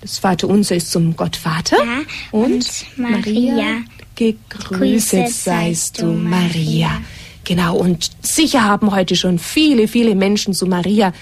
Das 0.00 0.18
Vaterunser 0.18 0.76
ist 0.76 0.90
zum 0.90 1.16
Gott 1.16 1.36
Vater. 1.36 1.76
Ja, 1.78 2.00
und, 2.30 2.52
und 2.52 2.86
Maria. 2.96 3.82
Gegrüßet 4.14 5.28
seist 5.28 6.00
du, 6.00 6.06
Maria. 6.06 6.90
Genau, 7.44 7.76
und 7.76 8.10
sicher 8.22 8.64
haben 8.64 8.92
heute 8.94 9.14
schon 9.14 9.38
viele, 9.38 9.88
viele 9.88 10.14
Menschen 10.14 10.54
zu 10.54 10.66
Maria 10.66 11.12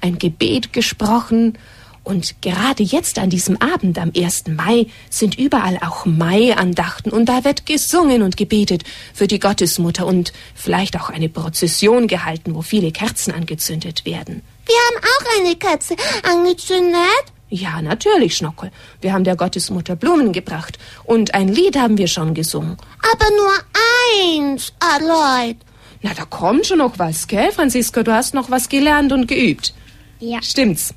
ein 0.00 0.18
Gebet 0.18 0.72
gesprochen. 0.72 1.58
Und 2.04 2.42
gerade 2.42 2.82
jetzt 2.82 3.18
an 3.18 3.30
diesem 3.30 3.56
Abend, 3.60 3.98
am 3.98 4.12
1. 4.14 4.44
Mai, 4.48 4.86
sind 5.08 5.38
überall 5.38 5.78
auch 5.80 6.04
Mai-Andachten 6.04 7.10
und 7.10 7.26
da 7.26 7.44
wird 7.44 7.64
gesungen 7.64 8.22
und 8.22 8.36
gebetet 8.36 8.84
für 9.14 9.26
die 9.26 9.38
Gottesmutter 9.38 10.06
und 10.06 10.34
vielleicht 10.54 11.00
auch 11.00 11.08
eine 11.08 11.30
Prozession 11.30 12.06
gehalten, 12.06 12.54
wo 12.54 12.60
viele 12.60 12.92
Kerzen 12.92 13.32
angezündet 13.32 14.04
werden. 14.04 14.42
Wir 14.66 14.76
haben 14.76 15.02
auch 15.02 15.40
eine 15.40 15.56
Katze 15.56 15.96
angezündet. 16.22 17.24
Ja, 17.54 17.80
natürlich, 17.80 18.36
Schnockel. 18.36 18.72
Wir 19.00 19.12
haben 19.12 19.22
der 19.22 19.36
Gottesmutter 19.36 19.94
Blumen 19.94 20.32
gebracht 20.32 20.76
und 21.04 21.34
ein 21.34 21.46
Lied 21.46 21.76
haben 21.76 21.98
wir 21.98 22.08
schon 22.08 22.34
gesungen. 22.34 22.76
Aber 23.12 23.26
nur 23.36 24.42
eins, 24.42 24.72
Aloyd. 24.80 25.58
Na, 26.02 26.12
da 26.14 26.24
kommt 26.24 26.66
schon 26.66 26.78
noch 26.78 26.98
was, 26.98 27.28
gell, 27.28 27.52
Franziska? 27.52 28.02
Du 28.02 28.12
hast 28.12 28.34
noch 28.34 28.50
was 28.50 28.68
gelernt 28.68 29.12
und 29.12 29.28
geübt. 29.28 29.72
Ja. 30.18 30.42
Stimmt's. 30.42 30.94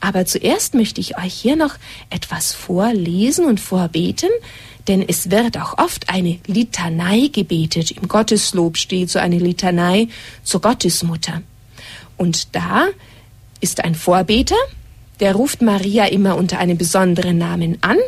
Aber 0.00 0.26
zuerst 0.26 0.74
möchte 0.74 1.00
ich 1.00 1.16
euch 1.16 1.32
hier 1.32 1.54
noch 1.54 1.76
etwas 2.10 2.54
vorlesen 2.54 3.44
und 3.44 3.60
vorbeten, 3.60 4.30
denn 4.88 5.08
es 5.08 5.30
wird 5.30 5.58
auch 5.58 5.78
oft 5.78 6.08
eine 6.08 6.40
Litanei 6.48 7.28
gebetet. 7.32 7.92
Im 7.92 8.08
Gotteslob 8.08 8.78
steht 8.78 9.10
so 9.10 9.20
eine 9.20 9.38
Litanei 9.38 10.08
zur 10.42 10.60
Gottesmutter. 10.60 11.42
Und 12.16 12.56
da 12.56 12.88
ist 13.60 13.84
ein 13.84 13.94
Vorbeter, 13.94 14.56
der 15.20 15.34
ruft 15.34 15.62
Maria 15.62 16.06
immer 16.06 16.36
unter 16.36 16.58
einem 16.58 16.76
besonderen 16.78 17.38
Namen 17.38 17.78
an 17.82 17.98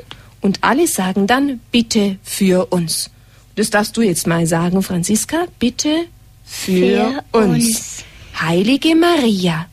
und 0.40 0.59
alle 0.62 0.87
sagen 0.87 1.26
dann 1.26 1.61
bitte 1.71 2.16
für 2.23 2.66
uns. 2.73 3.11
Das 3.54 3.71
darfst 3.71 3.97
du 3.97 4.02
jetzt 4.02 4.26
mal 4.26 4.47
sagen, 4.47 4.83
Franziska, 4.83 5.45
bitte 5.59 6.07
für, 6.45 7.23
Für 7.33 7.38
uns. 7.38 7.66
uns. 7.66 8.04
Heilige 8.40 8.97
Maria, 8.97 9.66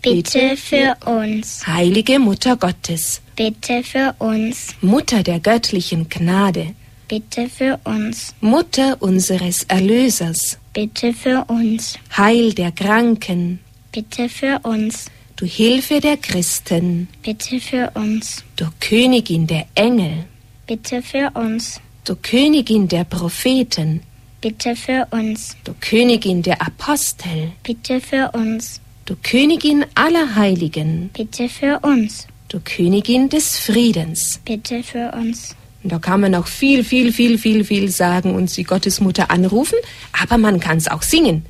Bitte 0.00 0.56
für 0.56 0.96
uns. 1.04 1.66
heilige 1.66 2.18
Mutter 2.18 2.56
Gottes, 2.56 3.20
Bitte 3.36 3.82
für 3.82 4.14
uns. 4.18 4.68
Mutter 4.80 5.22
der 5.22 5.40
göttlichen 5.40 6.08
Gnade, 6.08 6.74
Bitte 7.08 7.48
für 7.48 7.78
uns. 7.84 8.34
Mutter 8.40 8.96
unseres 9.00 9.64
Erlösers, 9.64 10.56
Bitte 10.72 11.12
für 11.12 11.44
uns. 11.48 11.98
Heil 12.16 12.52
der 12.54 12.70
Kranken, 12.72 13.58
Bitte 13.92 14.28
für 14.28 14.60
uns. 14.62 15.06
Du 15.40 15.46
Hilfe 15.46 16.00
der 16.00 16.18
Christen, 16.18 17.08
Bitte 17.22 17.60
für 17.60 17.90
uns. 17.94 18.44
du 18.56 18.66
Königin 18.78 19.46
der 19.46 19.64
Engel, 19.74 20.24
Bitte 20.66 21.00
für 21.00 21.30
uns. 21.34 21.80
du 22.04 22.14
Königin 22.14 22.88
der 22.88 23.04
Propheten, 23.04 24.02
Bitte 24.42 24.76
für 24.76 25.06
uns. 25.10 25.56
du 25.64 25.72
Königin 25.80 26.42
der 26.42 26.60
Apostel, 26.60 27.52
Bitte 27.62 28.02
für 28.02 28.30
uns. 28.34 28.82
du 29.06 29.16
Königin 29.22 29.86
aller 29.94 30.34
Heiligen, 30.34 31.08
Bitte 31.14 31.48
für 31.48 31.80
uns. 31.80 32.26
du 32.50 32.60
Königin 32.62 33.30
des 33.30 33.58
Friedens. 33.58 34.40
Bitte 34.44 34.82
für 34.82 35.10
uns. 35.12 35.56
Und 35.82 35.90
da 35.92 35.98
kann 35.98 36.20
man 36.20 36.34
auch 36.34 36.48
viel, 36.48 36.84
viel, 36.84 37.14
viel, 37.14 37.38
viel, 37.38 37.64
viel 37.64 37.88
sagen 37.90 38.34
und 38.34 38.54
die 38.54 38.64
Gottesmutter 38.64 39.30
anrufen, 39.30 39.78
aber 40.22 40.36
man 40.36 40.60
kann 40.60 40.76
es 40.76 40.86
auch 40.88 41.00
singen. 41.00 41.46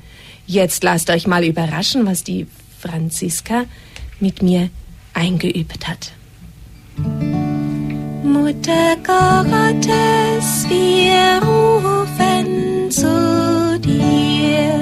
Jetzt 0.47 0.81
lasst 0.85 1.09
euch 1.09 1.27
mal 1.27 1.43
überraschen, 1.43 2.05
was 2.05 2.23
die 2.23 2.47
Franziska 2.81 3.65
mit 4.19 4.41
mir 4.41 4.69
eingeübt 5.13 5.87
hat. 5.87 6.11
Mutter 8.23 8.95
Gottes, 9.03 10.65
wir 10.69 11.41
rufen 11.47 12.91
zu 12.91 13.79
dir. 13.79 14.73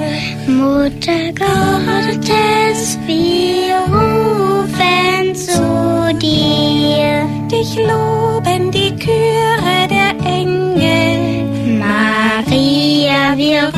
Mutter 0.46 1.32
Gottes, 1.34 2.98
wir 3.06 3.76
rufen 3.94 5.34
zu 5.34 6.18
dir. 6.18 7.26
Dich 7.50 7.76
loben 7.76 8.70
die 8.70 8.94
Chöre 8.96 9.88
der 9.88 10.12
Engel. 10.26 11.78
Maria, 11.78 13.36
wir 13.36 13.69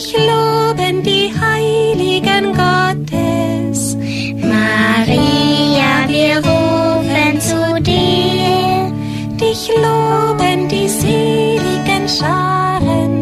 Dich 0.00 0.14
loben 0.14 1.02
die 1.02 1.30
Heiligen 1.38 2.54
Gottes. 2.54 3.96
Maria, 4.34 6.08
wir 6.08 6.36
rufen 6.38 7.38
zu 7.38 7.82
dir. 7.82 8.90
Dich 9.38 9.68
loben 9.76 10.68
die 10.70 10.88
seligen 10.88 12.08
Scharen. 12.08 13.12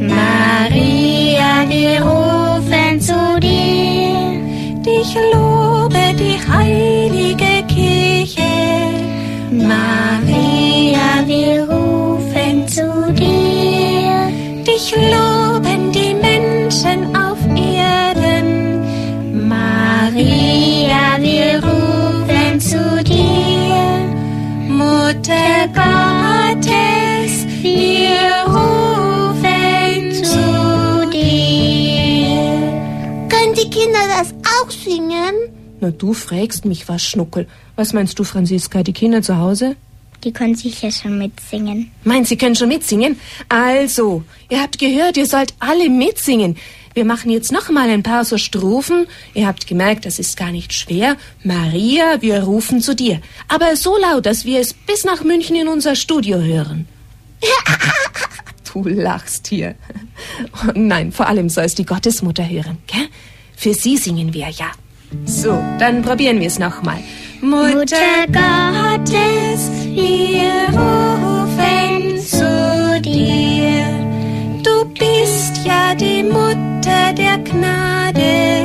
Maria, 0.00 1.68
wir 1.68 2.00
rufen 2.02 2.98
zu 3.02 3.38
dir. 3.38 4.40
Dich 4.80 5.14
lobe 5.34 6.14
die 6.18 6.38
heilige 6.50 7.66
Kirche. 7.68 8.54
Maria, 9.50 11.06
wir 11.26 11.68
rufen 11.68 12.66
zu 12.66 13.12
dir. 13.12 14.32
Dich 14.64 14.94
loben 14.96 15.87
Kinder 33.78 34.08
das 34.08 34.34
auch 34.60 34.70
singen? 34.72 35.34
Na, 35.78 35.92
du 35.92 36.12
fragst 36.12 36.64
mich 36.64 36.88
was, 36.88 37.04
Schnuckel. 37.04 37.46
Was 37.76 37.92
meinst 37.92 38.18
du, 38.18 38.24
Franziska? 38.24 38.82
Die 38.82 38.92
Kinder 38.92 39.22
zu 39.22 39.36
Hause? 39.36 39.76
Die 40.24 40.32
können 40.32 40.56
sicher 40.56 40.90
schon 40.90 41.16
mitsingen. 41.16 41.92
Meint, 42.02 42.26
Sie 42.26 42.36
können 42.36 42.56
schon 42.56 42.70
mitsingen? 42.70 43.20
Also, 43.48 44.24
ihr 44.48 44.60
habt 44.60 44.80
gehört, 44.80 45.16
ihr 45.16 45.26
sollt 45.26 45.54
alle 45.60 45.88
mitsingen. 45.88 46.56
Wir 46.94 47.04
machen 47.04 47.30
jetzt 47.30 47.52
noch 47.52 47.70
mal 47.70 47.88
ein 47.88 48.02
paar 48.02 48.24
so 48.24 48.36
Strophen. 48.36 49.06
Ihr 49.32 49.46
habt 49.46 49.68
gemerkt, 49.68 50.06
das 50.06 50.18
ist 50.18 50.36
gar 50.36 50.50
nicht 50.50 50.72
schwer. 50.72 51.16
Maria, 51.44 52.20
wir 52.20 52.42
rufen 52.42 52.80
zu 52.80 52.96
dir. 52.96 53.20
Aber 53.46 53.76
so 53.76 53.96
laut, 53.96 54.26
dass 54.26 54.44
wir 54.44 54.58
es 54.58 54.72
bis 54.72 55.04
nach 55.04 55.22
München 55.22 55.54
in 55.54 55.68
unser 55.68 55.94
Studio 55.94 56.38
hören. 56.38 56.88
du 58.72 58.82
lachst 58.88 59.46
hier. 59.46 59.76
Oh 60.52 60.72
nein, 60.74 61.12
vor 61.12 61.28
allem 61.28 61.48
soll 61.48 61.64
es 61.64 61.76
die 61.76 61.86
Gottesmutter 61.86 62.48
hören, 62.48 62.78
gell? 62.88 63.06
Für 63.60 63.74
sie 63.74 63.96
singen 63.96 64.32
wir 64.32 64.48
ja. 64.50 64.70
So, 65.24 65.60
dann 65.80 66.00
probieren 66.02 66.38
wir 66.38 66.46
es 66.46 66.60
noch 66.60 66.80
mal. 66.82 66.98
Mutter 67.40 68.24
Gottes, 68.28 69.68
wir 69.82 70.68
rufen 70.78 72.20
zu 72.20 73.00
dir. 73.02 73.82
Du 74.62 74.84
bist 74.94 75.66
ja 75.66 75.92
die 75.96 76.22
Mutter 76.22 77.12
der 77.16 77.38
Gnade. 77.38 78.62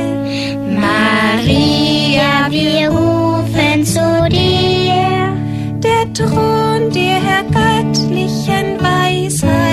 Maria, 0.78 2.46
wir 2.50 2.88
rufen 2.88 3.84
zu 3.84 4.28
dir. 4.30 5.34
Der 5.82 6.12
Thron 6.12 6.92
der 6.92 7.42
göttlichen 7.50 8.78
Weisheit. 8.80 9.63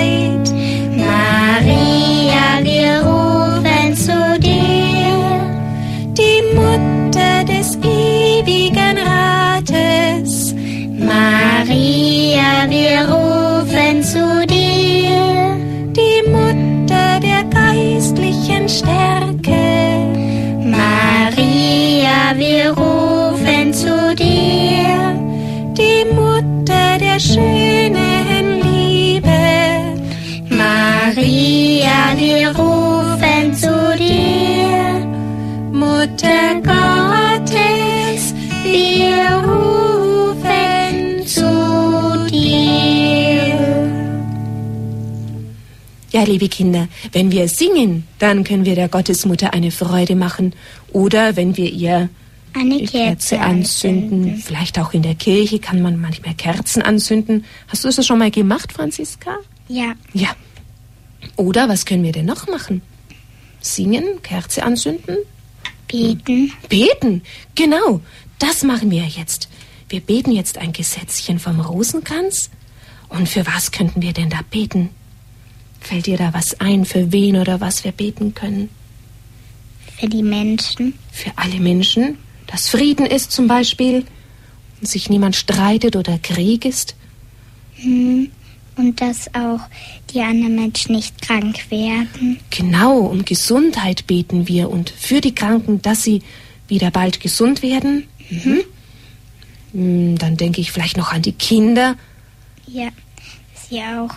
Ja, 46.22 46.28
liebe 46.28 46.50
Kinder, 46.50 46.88
wenn 47.14 47.32
wir 47.32 47.48
singen, 47.48 48.06
dann 48.20 48.44
können 48.44 48.64
wir 48.66 48.76
der 48.76 48.90
Gottesmutter 48.90 49.54
eine 49.54 49.72
Freude 49.72 50.16
machen. 50.16 50.54
Oder 50.94 51.36
wenn 51.36 51.58
wir 51.58 51.72
ihr 51.72 52.10
Eine 52.54 52.84
Kerze, 52.86 53.40
anzünden. 53.40 54.14
anzünden. 54.20 54.38
Vielleicht 54.38 54.78
auch 54.78 54.94
in 54.94 55.02
der 55.02 55.16
Kirche 55.16 55.58
kann 55.58 55.82
man 55.82 56.00
manchmal 56.00 56.36
Kerzen 56.36 56.84
anzünden. 56.84 57.44
Hast 57.70 57.84
du 57.84 57.90
das 57.90 58.06
schon 58.06 58.20
mal 58.20 58.30
gemacht, 58.30 58.72
Franziska? 58.72 59.38
Ja, 59.68 59.94
Ja. 60.14 60.30
Oder 61.38 61.68
was 61.70 61.86
können 61.86 62.04
wir 62.04 62.12
denn 62.12 62.26
noch 62.26 62.48
machen? 62.48 62.82
Singen, 63.62 64.22
Kerze 64.22 64.64
anzünden, 64.64 65.18
beten. 65.88 66.52
beten. 66.70 67.22
Genau, 67.56 68.02
das 68.40 68.64
machen 68.64 68.92
wir 68.92 69.04
jetzt. 69.06 69.50
Wir 69.90 70.02
beten 70.02 70.32
jetzt 70.32 70.58
ein 70.60 70.72
Gesetzchen 70.74 71.40
vom 71.40 71.60
Rosenkranz. 71.60 72.50
Und 73.10 73.28
für 73.30 73.46
was 73.48 73.72
könnten 73.72 74.02
wir 74.04 74.14
denn 74.14 74.30
da 74.30 74.40
beten? 74.50 74.90
Fällt 75.82 76.06
dir 76.06 76.18
da 76.18 76.34
was 76.34 76.60
ein, 76.62 76.86
für 76.86 77.12
wen 77.12 77.36
oder 77.36 77.60
was 77.60 77.84
wir 77.84 77.92
beten 77.92 78.34
können? 78.34 78.70
für 80.02 80.10
die 80.10 80.24
Menschen. 80.24 80.96
Für 81.12 81.32
alle 81.36 81.60
Menschen, 81.60 82.18
dass 82.48 82.70
Frieden 82.70 83.06
ist 83.06 83.32
zum 83.32 83.48
Beispiel, 83.48 84.04
und 84.80 84.88
sich 84.88 85.12
niemand 85.12 85.36
streitet 85.36 85.96
oder 85.96 86.18
Krieg 86.18 86.66
ist. 86.66 86.96
Hm. 87.76 88.32
Und 88.78 89.00
dass 89.00 89.28
auch 89.36 89.60
die 90.12 90.22
anderen 90.22 90.56
Menschen 90.56 90.96
nicht 90.96 91.22
krank 91.22 91.70
werden. 91.70 92.40
Genau, 92.50 93.02
um 93.02 93.26
Gesundheit 93.26 94.08
beten 94.08 94.48
wir 94.48 94.72
und 94.72 94.90
für 94.90 95.22
die 95.22 95.36
Kranken, 95.36 95.84
dass 95.84 96.04
sie 96.04 96.24
wieder 96.68 96.90
bald 96.90 97.20
gesund 97.20 97.62
werden. 97.62 98.08
Mhm. 98.30 98.62
Hm, 99.74 100.18
Dann 100.18 100.36
denke 100.36 100.62
ich 100.62 100.72
vielleicht 100.72 100.98
noch 100.98 101.12
an 101.12 101.22
die 101.22 101.34
Kinder. 101.34 101.96
Ja, 102.66 102.88
sie 103.70 103.82
auch 103.82 104.16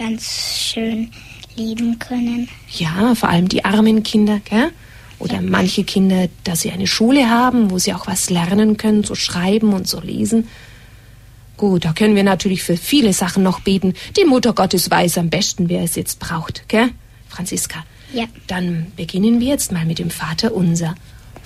ganz 0.00 0.56
schön 0.72 1.10
leben 1.56 1.98
können. 1.98 2.48
Ja, 2.70 3.14
vor 3.14 3.28
allem 3.28 3.48
die 3.48 3.66
armen 3.66 4.02
Kinder, 4.02 4.40
gell? 4.42 4.70
Oder 5.18 5.42
manche 5.42 5.84
Kinder, 5.84 6.28
dass 6.42 6.62
sie 6.62 6.70
eine 6.70 6.86
Schule 6.86 7.28
haben, 7.28 7.70
wo 7.70 7.78
sie 7.78 7.92
auch 7.92 8.06
was 8.06 8.30
lernen 8.30 8.78
können, 8.78 9.04
so 9.04 9.14
schreiben 9.14 9.74
und 9.74 9.86
so 9.86 10.00
lesen. 10.00 10.48
Gut, 11.58 11.84
da 11.84 11.92
können 11.92 12.16
wir 12.16 12.24
natürlich 12.24 12.62
für 12.62 12.78
viele 12.78 13.12
Sachen 13.12 13.42
noch 13.42 13.60
beten. 13.60 13.92
Die 14.16 14.24
Mutter 14.24 14.54
Gottes 14.54 14.90
weiß 14.90 15.18
am 15.18 15.28
besten, 15.28 15.68
wer 15.68 15.82
es 15.82 15.96
jetzt 15.96 16.18
braucht, 16.18 16.66
gell? 16.68 16.88
Franziska. 17.28 17.84
Ja. 18.14 18.24
Dann 18.46 18.86
beginnen 18.96 19.38
wir 19.40 19.48
jetzt 19.48 19.70
mal 19.70 19.84
mit 19.84 19.98
dem 19.98 20.08
Vater 20.08 20.54
unser. 20.54 20.94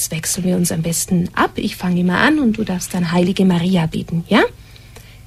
Jetzt 0.00 0.12
wechseln 0.12 0.44
wir 0.44 0.56
uns 0.56 0.72
am 0.72 0.80
besten 0.80 1.28
ab. 1.34 1.50
Ich 1.56 1.76
fange 1.76 2.00
immer 2.00 2.20
an 2.20 2.38
und 2.38 2.56
du 2.56 2.64
darfst 2.64 2.94
dann 2.94 3.12
Heilige 3.12 3.44
Maria 3.44 3.84
beten, 3.84 4.24
ja? 4.30 4.40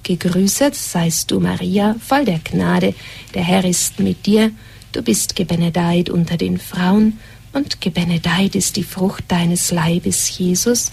Gegrüßet 0.01 0.73
seist 0.73 1.29
du, 1.29 1.39
Maria, 1.39 1.95
voll 2.03 2.25
der 2.25 2.39
Gnade. 2.39 2.95
Der 3.35 3.43
Herr 3.43 3.63
ist 3.65 3.99
mit 3.99 4.25
dir. 4.25 4.49
Du 4.91 5.03
bist 5.03 5.35
gebenedeit 5.35 6.09
unter 6.09 6.37
den 6.37 6.57
Frauen 6.57 7.19
und 7.51 7.81
gebenedeit 7.81 8.55
ist 8.55 8.75
die 8.75 8.83
Frucht 8.83 9.25
deines 9.27 9.69
Leibes, 9.69 10.39
Jesus, 10.39 10.91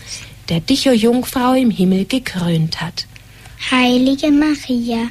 der 0.51 0.61
dich, 0.61 0.87
o 0.87 0.93
Jungfrau, 0.93 1.55
im 1.55 1.71
Himmel 1.71 2.05
gekrönt 2.05 2.83
hat. 2.83 3.07
Heilige 3.71 4.31
Maria, 4.31 5.09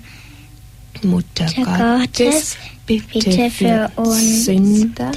Mutter 1.02 1.46
Mutter 1.58 1.98
Gottes, 1.98 2.56
bitte, 2.56 2.79
bitte 2.98 3.50
für 3.52 3.92
uns 3.96 4.46
Sünder, 4.46 5.12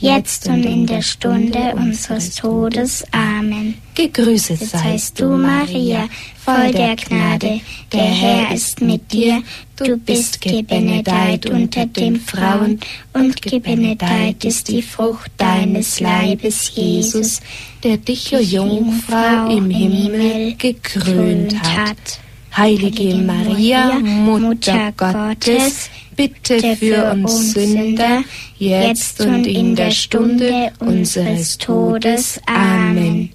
jetzt 0.00 0.48
und 0.48 0.64
in 0.64 0.86
der 0.86 1.02
Stunde 1.02 1.72
unseres 1.76 2.34
Todes. 2.34 3.04
Amen. 3.12 3.74
Gegrüßet 3.94 4.58
seist 4.58 5.20
du, 5.20 5.36
Maria, 5.36 6.08
voll 6.44 6.72
der 6.72 6.96
Gnade. 6.96 7.60
Der 7.92 8.04
Herr 8.04 8.54
ist 8.54 8.80
mit 8.80 9.12
dir. 9.12 9.42
Du 9.76 9.96
bist 9.96 10.40
gebenedeit 10.40 11.46
unter 11.46 11.86
den 11.86 12.18
Frauen, 12.20 12.80
und 13.12 13.40
gebenedeit 13.42 14.44
ist 14.44 14.68
die 14.68 14.82
Frucht 14.82 15.30
deines 15.36 16.00
Leibes, 16.00 16.72
Jesus, 16.74 17.40
der 17.82 17.98
dich, 17.98 18.30
Jungfrau, 18.30 19.48
im 19.50 19.70
Himmel 19.70 20.54
gekrönt 20.56 21.62
hat. 21.62 22.20
Heilige 22.56 23.14
Maria, 23.14 23.98
Mutter 23.98 24.92
Gottes, 24.96 25.88
bitte 26.16 26.76
für 26.76 27.12
uns 27.12 27.52
Sünder, 27.52 28.22
jetzt 28.58 29.20
und 29.20 29.46
in 29.46 29.74
der 29.74 29.90
Stunde 29.90 30.72
unseres 30.78 31.58
Todes. 31.58 32.40
Amen. 32.46 33.30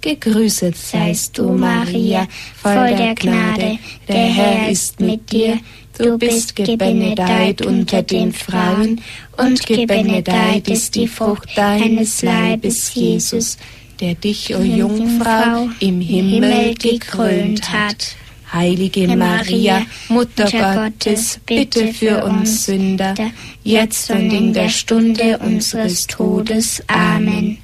Gegrüßet 0.00 0.76
seist 0.76 1.36
du, 1.36 1.52
Maria, 1.52 2.26
voll 2.56 2.94
der 2.96 3.14
Gnade, 3.14 3.78
der 4.08 4.26
Herr 4.26 4.70
ist 4.70 4.98
mit 4.98 5.30
dir. 5.30 5.58
Du 5.98 6.16
bist 6.16 6.56
gebenedeit 6.56 7.60
unter 7.60 8.02
den 8.02 8.32
Frauen, 8.32 9.02
und 9.36 9.66
gebenedeit 9.66 10.68
ist 10.68 10.94
die 10.94 11.06
Frucht 11.06 11.50
deines 11.54 12.22
Leibes, 12.22 12.94
Jesus, 12.94 13.58
der 14.00 14.14
dich, 14.14 14.54
o 14.56 14.62
Jungfrau, 14.62 15.68
im 15.80 16.00
Himmel 16.00 16.74
gekrönt 16.74 17.70
hat. 17.70 18.16
Heilige 18.52 19.06
Maria, 19.16 19.82
Mutter 20.08 20.50
Gottes, 20.50 21.38
bitte 21.46 21.92
für 21.92 22.24
uns 22.24 22.66
Sünder, 22.66 23.14
jetzt 23.62 24.10
und 24.10 24.30
in 24.32 24.52
der 24.52 24.68
Stunde 24.68 25.38
unseres 25.38 26.06
Todes. 26.06 26.82
Amen. 26.88 27.58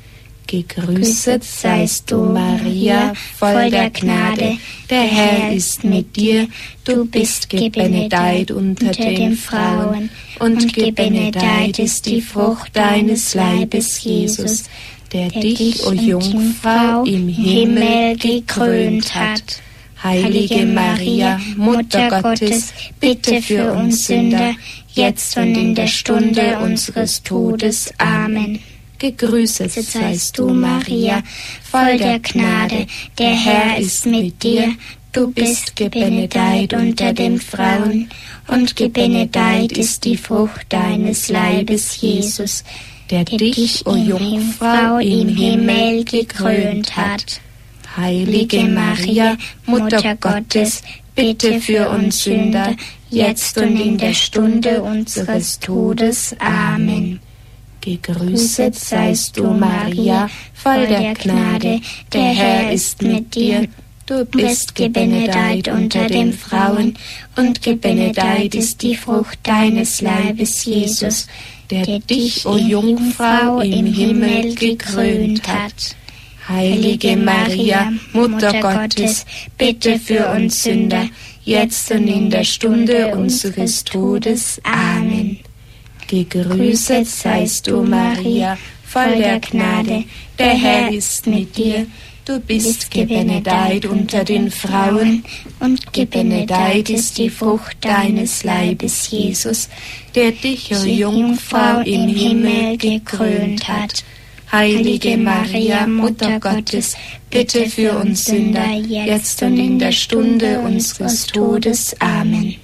Gegrüßet 0.46 1.42
seist 1.42 2.11
du, 2.11 2.18
Maria, 2.18 3.12
voll 3.37 3.68
der 3.68 3.90
Gnade, 3.90 4.59
der 4.88 5.03
Herr 5.03 5.53
ist 5.53 5.83
mit 5.83 6.14
dir. 6.14 6.46
Du 6.85 7.05
bist 7.05 7.51
gebenedeit 7.51 8.53
unter 8.53 8.92
den 8.92 9.37
Frauen, 9.37 10.09
und 10.38 10.72
gebenedeit 10.72 11.81
ist 11.81 12.07
die 12.07 12.20
Frucht 12.20 12.77
deines 12.77 13.35
Leibes, 13.35 14.03
Jesus, 14.05 14.64
der 15.12 15.31
dich, 15.31 15.85
o 15.85 15.92
Jungfrau, 15.92 17.03
im 17.05 17.27
Himmel 17.27 18.16
gekrönt 18.16 19.14
hat. 19.16 19.61
Heilige 20.03 20.67
Maria, 20.67 21.41
Mutter 21.57 22.23
Gottes, 22.23 22.73
bitte 23.01 23.41
für 23.41 23.73
uns 23.73 24.07
Sünder, 24.07 24.55
jetzt 24.93 25.37
und 25.37 25.57
in 25.57 25.75
der 25.75 25.87
Stunde 25.87 26.59
unseres 26.59 27.23
Todes. 27.23 27.93
Amen. 27.99 28.61
Gegrüßet 28.99 29.73
seist 29.73 30.39
du, 30.39 30.49
Maria, 30.51 31.23
voll 31.63 31.99
der 31.99 32.19
Gnade, 32.19 32.87
der 33.19 33.35
Herr 33.35 33.79
ist 33.79 34.07
mit 34.07 34.43
dir. 34.43 34.75
Du 35.13 35.31
bist 35.31 35.77
gebenedeit 35.77 36.75
unter 36.75 37.13
den 37.13 37.41
Frauen, 37.41 38.09
und 38.49 38.77
gebenedeit 38.77 39.73
ist 39.73 40.05
die 40.05 40.17
Frucht 40.17 40.67
deines 40.69 41.29
Leibes, 41.29 42.01
Jesus, 42.01 42.65
der 43.11 43.25
dich, 43.25 43.87
o 43.87 43.95
Jungfrau, 43.95 44.99
im 44.99 45.29
Himmel 45.29 46.05
gekrönt 46.05 46.97
hat. 46.97 47.41
Heilige 47.97 48.65
Maria, 48.65 49.37
Mutter 49.65 50.17
Gottes, 50.17 50.83
bitte 51.15 51.61
für 51.61 51.89
uns 51.89 52.25
Sünder, 52.25 52.77
jetzt 53.11 53.57
und 53.57 53.81
in 53.81 53.97
der 53.97 54.13
Stunde 54.13 54.83
unseres 54.83 55.59
Todes. 55.59 56.37
Amen. 56.39 57.21
Gegrüßet 57.81 58.75
seist 58.75 59.37
du, 59.39 59.45
Maria, 59.45 60.29
voll 60.53 60.87
der 60.87 61.15
Gnade, 61.15 61.81
der 62.13 62.23
Herr 62.23 62.73
ist 62.73 63.01
mit 63.01 63.35
dir. 63.35 63.69
Du 64.07 64.25
bist 64.25 64.75
gebenedeit 64.75 65.69
unter 65.69 66.07
den 66.07 66.33
Frauen, 66.33 66.97
und 67.37 67.63
gebenedeit 67.63 68.55
ist 68.55 68.83
die 68.83 68.97
Frucht 68.97 69.39
deines 69.43 70.01
Leibes, 70.01 70.65
Jesus, 70.65 71.27
der 71.71 71.99
dich, 72.01 72.45
o 72.47 72.57
Jungfrau, 72.57 73.61
im 73.61 73.87
Himmel 73.87 74.55
gekrönt 74.55 75.47
hat. 75.49 75.97
Heilige 76.49 77.17
Maria, 77.17 77.93
Mutter 78.13 78.61
Gottes, 78.61 79.27
bitte 79.59 79.99
für 79.99 80.29
uns 80.29 80.63
Sünder, 80.63 81.09
jetzt 81.45 81.91
und 81.91 82.07
in 82.07 82.31
der 82.31 82.45
Stunde 82.45 83.09
unseres 83.09 83.83
Todes. 83.83 84.61
Amen. 84.63 85.39
Gegrüßet 86.07 87.07
seist 87.07 87.67
du, 87.67 87.83
Maria, 87.83 88.57
voll 88.85 89.17
der 89.17 89.41
Gnade, 89.41 90.05
der 90.39 90.55
Herr 90.55 90.93
ist 90.93 91.27
mit 91.27 91.57
dir. 91.57 91.87
Du 92.25 92.41
bist 92.41 92.91
gebenedeit 92.91 93.87
unter 93.87 94.25
den 94.25 94.51
Frauen, 94.51 95.25
und 95.61 95.93
gebenedeit 95.93 96.91
ist 96.91 97.19
die 97.19 97.31
Frucht 97.31 97.77
deines 97.81 98.45
Leibes, 98.45 99.11
Jesus, 99.11 99.69
der 100.15 100.33
dich, 100.33 100.73
o 100.73 100.85
Jungfrau, 100.85 101.81
im 101.81 102.09
Himmel 102.09 102.77
gekrönt 102.79 103.67
hat. 103.69 104.05
Heilige 104.57 105.19
Maria, 105.19 105.87
Mutter 105.87 106.40
Gottes, 106.40 106.97
bitte 107.29 107.69
für 107.69 107.92
uns 107.99 108.25
Sünder, 108.25 108.73
jetzt 108.73 109.42
und 109.42 109.59
in 109.59 109.79
der 109.79 109.92
Stunde 109.92 110.61
unseres 110.61 111.27
Todes. 111.27 111.95
Amen. 112.01 112.55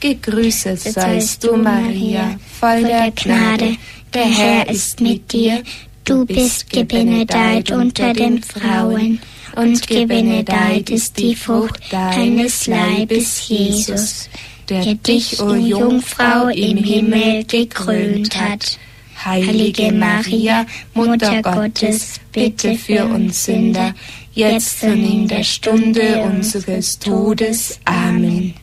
Gegrüßet 0.00 0.80
seist 0.80 1.44
du, 1.44 1.56
Maria, 1.56 2.36
voll 2.58 2.82
der 2.82 3.12
Gnade, 3.12 3.76
der 4.12 4.24
Herr 4.24 4.68
ist 4.68 5.00
mit 5.00 5.32
dir. 5.32 5.62
Du 6.04 6.26
bist 6.26 6.68
gebenedeit 6.68 7.70
unter 7.70 8.12
den 8.12 8.42
Frauen, 8.42 9.20
und 9.54 9.86
gebenedeit 9.86 10.90
ist 10.90 11.16
die 11.16 11.36
Frucht 11.36 11.80
deines 11.92 12.66
Leibes, 12.66 13.48
Jesus, 13.48 14.28
der 14.68 14.96
dich, 14.96 15.40
o 15.40 15.54
Jungfrau, 15.54 16.48
im 16.48 16.78
Himmel 16.78 17.44
gekrönt 17.44 18.36
hat. 18.36 18.80
Heilige 19.24 19.92
Maria, 19.92 20.66
Mutter 20.94 21.42
Gottes, 21.42 22.20
bitte 22.32 22.76
für 22.76 23.04
uns 23.06 23.44
Sünder, 23.44 23.94
jetzt 24.34 24.82
und 24.84 25.04
in 25.04 25.28
der 25.28 25.42
Stunde 25.42 26.22
unseres 26.22 26.98
Todes. 26.98 27.80
Amen. 27.84 28.54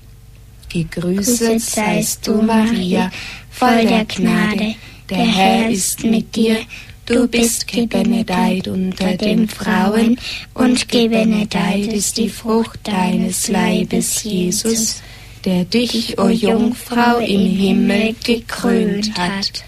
Gegrüßet 0.69 1.61
seist 1.61 2.27
du, 2.27 2.41
Maria, 2.41 3.11
voll 3.49 3.85
der 3.85 4.05
Gnade, 4.05 4.75
der 5.09 5.17
Herr 5.17 5.69
ist 5.69 6.03
mit 6.03 6.35
dir. 6.35 6.57
Du 7.05 7.27
bist 7.27 7.67
gebenedeit 7.67 8.67
unter 8.67 9.17
den 9.17 9.49
Frauen, 9.49 10.17
und 10.53 10.87
gebenedeit 10.87 11.91
ist 11.91 12.17
die 12.17 12.29
Frucht 12.29 12.79
deines 12.83 13.49
Leibes, 13.49 14.23
Jesus, 14.23 15.01
der 15.43 15.65
dich, 15.65 16.17
o 16.17 16.29
Jungfrau, 16.29 17.19
im 17.19 17.57
Himmel 17.57 18.15
gekrönt 18.23 19.17
hat. 19.17 19.65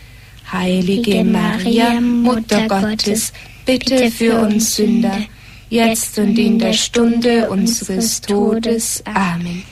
Heilige 0.52 1.24
Maria, 1.24 2.00
Mutter 2.00 2.68
Gottes, 2.68 3.34
bitte 3.66 4.12
für 4.12 4.40
uns 4.42 4.76
Sünder, 4.76 5.18
jetzt 5.70 6.18
und 6.20 6.38
in 6.38 6.60
der 6.60 6.74
Stunde 6.74 7.50
unseres 7.50 8.22
Todes. 8.22 9.04
Amen. 9.06 9.64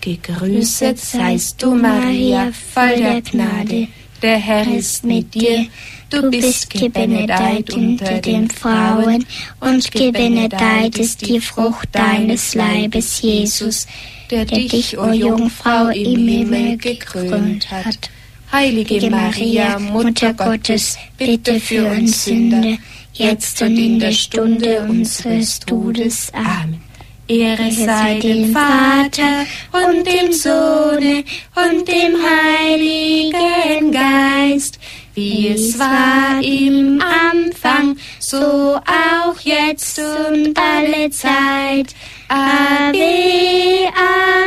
Gegrüßet 0.00 0.98
seist 0.98 1.62
du, 1.62 1.74
Maria, 1.74 2.50
voll 2.72 2.96
der 2.96 3.20
Gnade, 3.20 3.88
der 4.22 4.38
Herr 4.38 4.66
ist 4.66 5.04
mit 5.04 5.34
dir. 5.34 5.66
Du 6.08 6.30
bist 6.30 6.70
gebenedeit 6.70 7.74
unter 7.74 8.20
den 8.20 8.48
Frauen, 8.48 9.26
und 9.60 9.90
gebenedeit 9.90 10.96
ist 10.98 11.28
die 11.28 11.40
Frucht 11.40 11.88
deines 11.92 12.54
Leibes, 12.54 13.20
Jesus, 13.20 13.86
der 14.30 14.44
dich, 14.44 14.96
o 14.96 15.10
Jungfrau, 15.10 15.88
im 15.88 16.28
Himmel 16.28 16.76
gekrönt 16.78 17.70
hat. 17.70 18.10
Heilige 18.56 19.10
Maria, 19.10 19.78
Mutter 19.78 20.32
Gottes, 20.32 20.96
bitte 21.18 21.60
für 21.60 21.84
uns 21.84 22.24
Sünder, 22.24 22.78
jetzt 23.12 23.60
und 23.60 23.76
in 23.76 23.98
der 23.98 24.12
Stunde 24.12 24.80
unseres 24.80 25.60
Todes. 25.60 26.32
Amen. 26.32 26.80
Ehre 27.28 27.70
sei 27.70 28.18
dem 28.18 28.54
Vater 28.54 29.44
und 29.72 30.06
dem 30.06 30.32
Sohne 30.32 31.22
und 31.54 31.86
dem 31.86 32.16
Heiligen 32.16 33.92
Geist, 33.92 34.78
wie 35.12 35.48
es 35.48 35.78
war 35.78 36.42
im 36.42 37.02
Anfang, 37.02 37.98
so 38.18 38.80
auch 38.86 39.38
jetzt 39.42 39.98
und 39.98 40.58
alle 40.58 41.10
Zeit. 41.10 41.94
Ave, 42.28 43.88
Ave, 43.92 44.45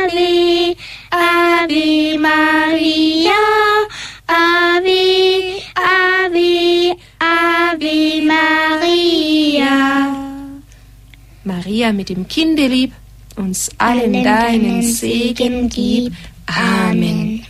Maria 11.90 11.92
mit 11.92 12.08
dem 12.08 12.28
Kindelieb, 12.28 12.92
uns 13.36 13.70
allen 13.78 14.12
deinen 14.24 14.82
Segen 14.82 15.68
gib. 15.68 16.12
Amen. 16.46 17.44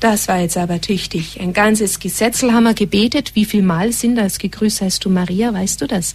Das 0.00 0.28
war 0.28 0.40
jetzt 0.40 0.56
aber 0.56 0.80
tüchtig. 0.80 1.40
Ein 1.40 1.52
ganzes 1.52 1.98
Gesetzel 1.98 2.52
haben 2.52 2.64
wir 2.64 2.74
gebetet. 2.74 3.34
Wie 3.34 3.44
viel 3.44 3.62
Mal 3.62 3.92
sind 3.92 4.16
das? 4.16 4.38
Gegrüßt 4.38 4.82
heißt 4.82 5.04
du 5.04 5.10
Maria, 5.10 5.52
weißt 5.52 5.80
du 5.80 5.86
das? 5.86 6.14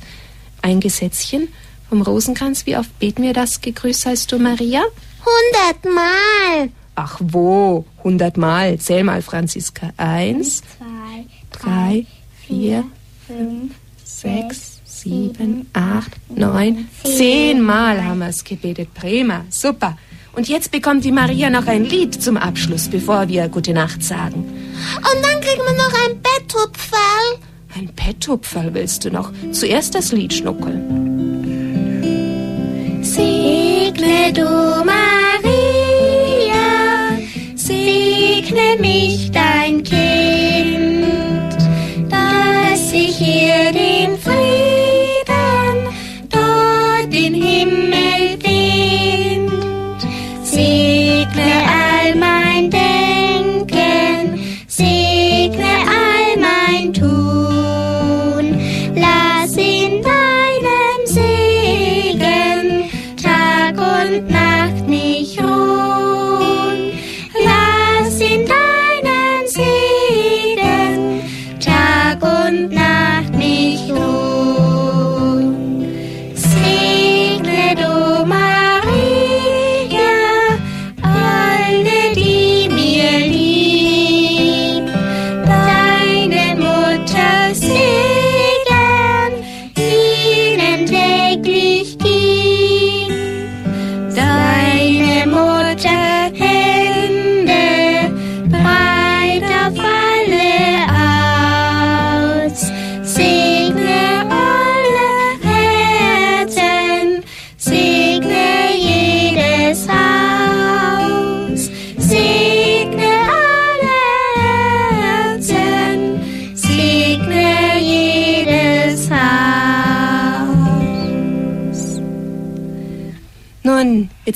Ein 0.62 0.80
Gesetzchen 0.80 1.50
vom 1.90 2.02
Rosenkranz. 2.02 2.66
Wie 2.66 2.78
oft 2.78 2.98
beten 3.00 3.24
wir 3.24 3.34
das? 3.34 3.60
Gegrüßt 3.60 4.06
heißt 4.06 4.32
du 4.32 4.40
Maria? 4.40 4.82
Hundertmal. 5.26 6.70
Ach 6.96 7.20
wo? 7.22 7.86
Hundertmal. 8.04 8.80
Zähl 8.80 9.04
mal, 9.04 9.22
Franziska. 9.22 9.92
Eins, 9.98 10.62
Zwei, 10.78 11.26
drei, 11.52 12.06
vier, 12.48 12.86
fünf, 13.28 13.74
sechs, 14.06 14.73
sieben, 15.04 15.70
acht, 15.74 16.12
neun, 16.30 16.88
zehnmal 17.04 18.04
haben 18.04 18.20
wir 18.20 18.28
es 18.30 18.44
gebetet. 18.44 18.94
Prima, 18.94 19.46
super. 19.50 19.98
Und 20.36 20.48
jetzt 20.48 20.72
bekommt 20.72 21.04
die 21.04 21.12
Maria 21.12 21.50
noch 21.50 21.68
ein 21.68 21.84
Lied 21.86 22.22
zum 22.22 22.38
Abschluss, 22.38 22.88
bevor 22.88 23.28
wir 23.28 23.50
Gute 23.50 23.74
Nacht 23.74 24.02
sagen. 24.04 24.46
Und 24.98 25.24
dann 25.24 25.42
kriegen 25.42 25.62
wir 25.62 25.74
noch 25.74 25.94
ein 26.06 26.20
Betthupferl. 26.22 27.38
Ein 27.76 27.90
Petthupferl 27.90 28.74
willst 28.74 29.04
du 29.06 29.12
noch? 29.12 29.32
Zuerst 29.52 29.94
das 29.94 30.12
Lied 30.12 30.34
schnuckeln. 30.34 31.02
Segne 33.04 34.32
du 34.34 34.46
Maria, 34.86 35.04
segne 37.56 38.78
mich 38.80 39.30
dein 39.32 39.84
Kind, 39.84 40.93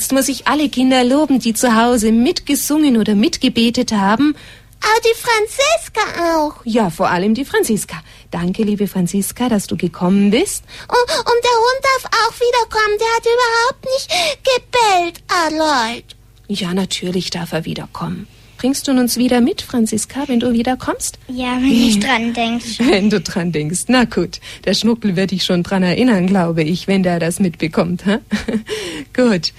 jetzt 0.08 0.14
muss 0.14 0.28
ich 0.30 0.46
alle 0.46 0.70
Kinder 0.70 1.04
loben, 1.04 1.38
die 1.38 1.52
zu 1.52 1.76
Hause 1.76 2.12
mitgesungen 2.12 2.96
oder 2.96 3.14
mitgebetet 3.14 3.92
haben. 3.92 4.34
Aber 4.80 5.00
die 5.04 5.20
Franziska 5.20 6.34
auch. 6.34 6.54
Ja, 6.64 6.88
vor 6.88 7.10
allem 7.10 7.34
die 7.34 7.44
Franziska. 7.44 7.96
Danke, 8.30 8.62
liebe 8.62 8.86
Franziska, 8.86 9.50
dass 9.50 9.66
du 9.66 9.76
gekommen 9.76 10.30
bist. 10.30 10.64
Und, 10.88 11.18
und 11.18 11.40
der 11.44 11.58
Hund 11.60 11.82
darf 11.82 12.04
auch 12.06 12.34
wiederkommen. 12.40 12.96
Der 12.98 13.16
hat 13.16 13.26
überhaupt 13.36 13.84
nicht 13.84 14.08
gebellt, 14.48 15.22
Aloyd. 15.28 16.04
Ja, 16.46 16.72
natürlich 16.72 17.28
darf 17.28 17.52
er 17.52 17.66
wiederkommen. 17.66 18.26
Bringst 18.56 18.88
du 18.88 18.92
uns 18.92 19.18
wieder 19.18 19.42
mit, 19.42 19.60
Franziska, 19.60 20.24
wenn 20.26 20.40
du 20.40 20.54
wieder 20.54 20.78
kommst? 20.78 21.18
Ja, 21.28 21.58
wenn 21.58 21.70
ich 21.70 22.00
dran 22.04 22.32
denke. 22.32 22.64
Wenn 22.78 23.10
du 23.10 23.20
dran 23.20 23.52
denkst. 23.52 23.84
Na 23.88 24.04
gut, 24.04 24.40
der 24.64 24.72
Schnuckel 24.72 25.16
wird 25.16 25.32
dich 25.32 25.44
schon 25.44 25.62
dran 25.62 25.82
erinnern, 25.82 26.26
glaube 26.26 26.62
ich, 26.62 26.88
wenn 26.88 27.02
der 27.02 27.20
das 27.20 27.40
mitbekommt. 27.40 28.06
Ha? 28.06 28.20
gut. 29.14 29.52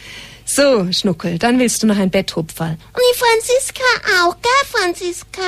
So, 0.52 0.92
Schnuckel, 0.92 1.38
dann 1.38 1.60
willst 1.60 1.84
du 1.84 1.88
noch 1.88 1.98
ein 2.00 2.10
Betthupferl. 2.10 2.72
Und 2.72 3.02
die 3.14 3.18
Franziska 3.20 3.84
auch, 4.24 4.36
gell, 4.42 4.66
Franziska? 4.72 5.42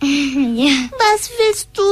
ja, 0.02 0.88
Was 0.98 1.30
willst 1.38 1.68
du 1.74 1.82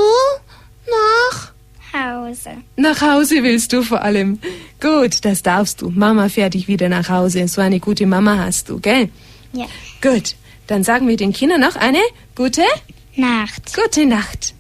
noch? 0.91 1.53
Hause. 1.93 2.51
Nach 2.77 3.01
Hause 3.01 3.45
willst 3.45 3.73
du 3.73 3.83
vor 3.83 4.03
allem. 4.03 4.41
Gut, 4.81 5.25
das 5.25 5.43
darfst 5.45 5.81
du. 5.81 5.91
Mama 5.91 6.29
fährt 6.29 6.55
dich 6.55 6.67
wieder 6.67 6.89
nach 6.89 7.09
Hause. 7.09 7.47
So 7.47 7.61
eine 7.61 7.79
gute 7.79 8.07
Mama 8.07 8.39
hast 8.39 8.69
du, 8.69 8.81
gell? 8.81 9.11
Ja. 9.53 9.67
Gut, 10.03 10.35
dann 10.67 10.83
sagen 10.83 11.07
wir 11.07 11.17
den 11.17 11.33
Kindern 11.33 11.61
noch 11.61 11.77
eine 11.77 12.01
gute, 12.35 12.63
Nacht. 13.15 13.75
gute 13.77 14.07
Nacht. 14.07 14.55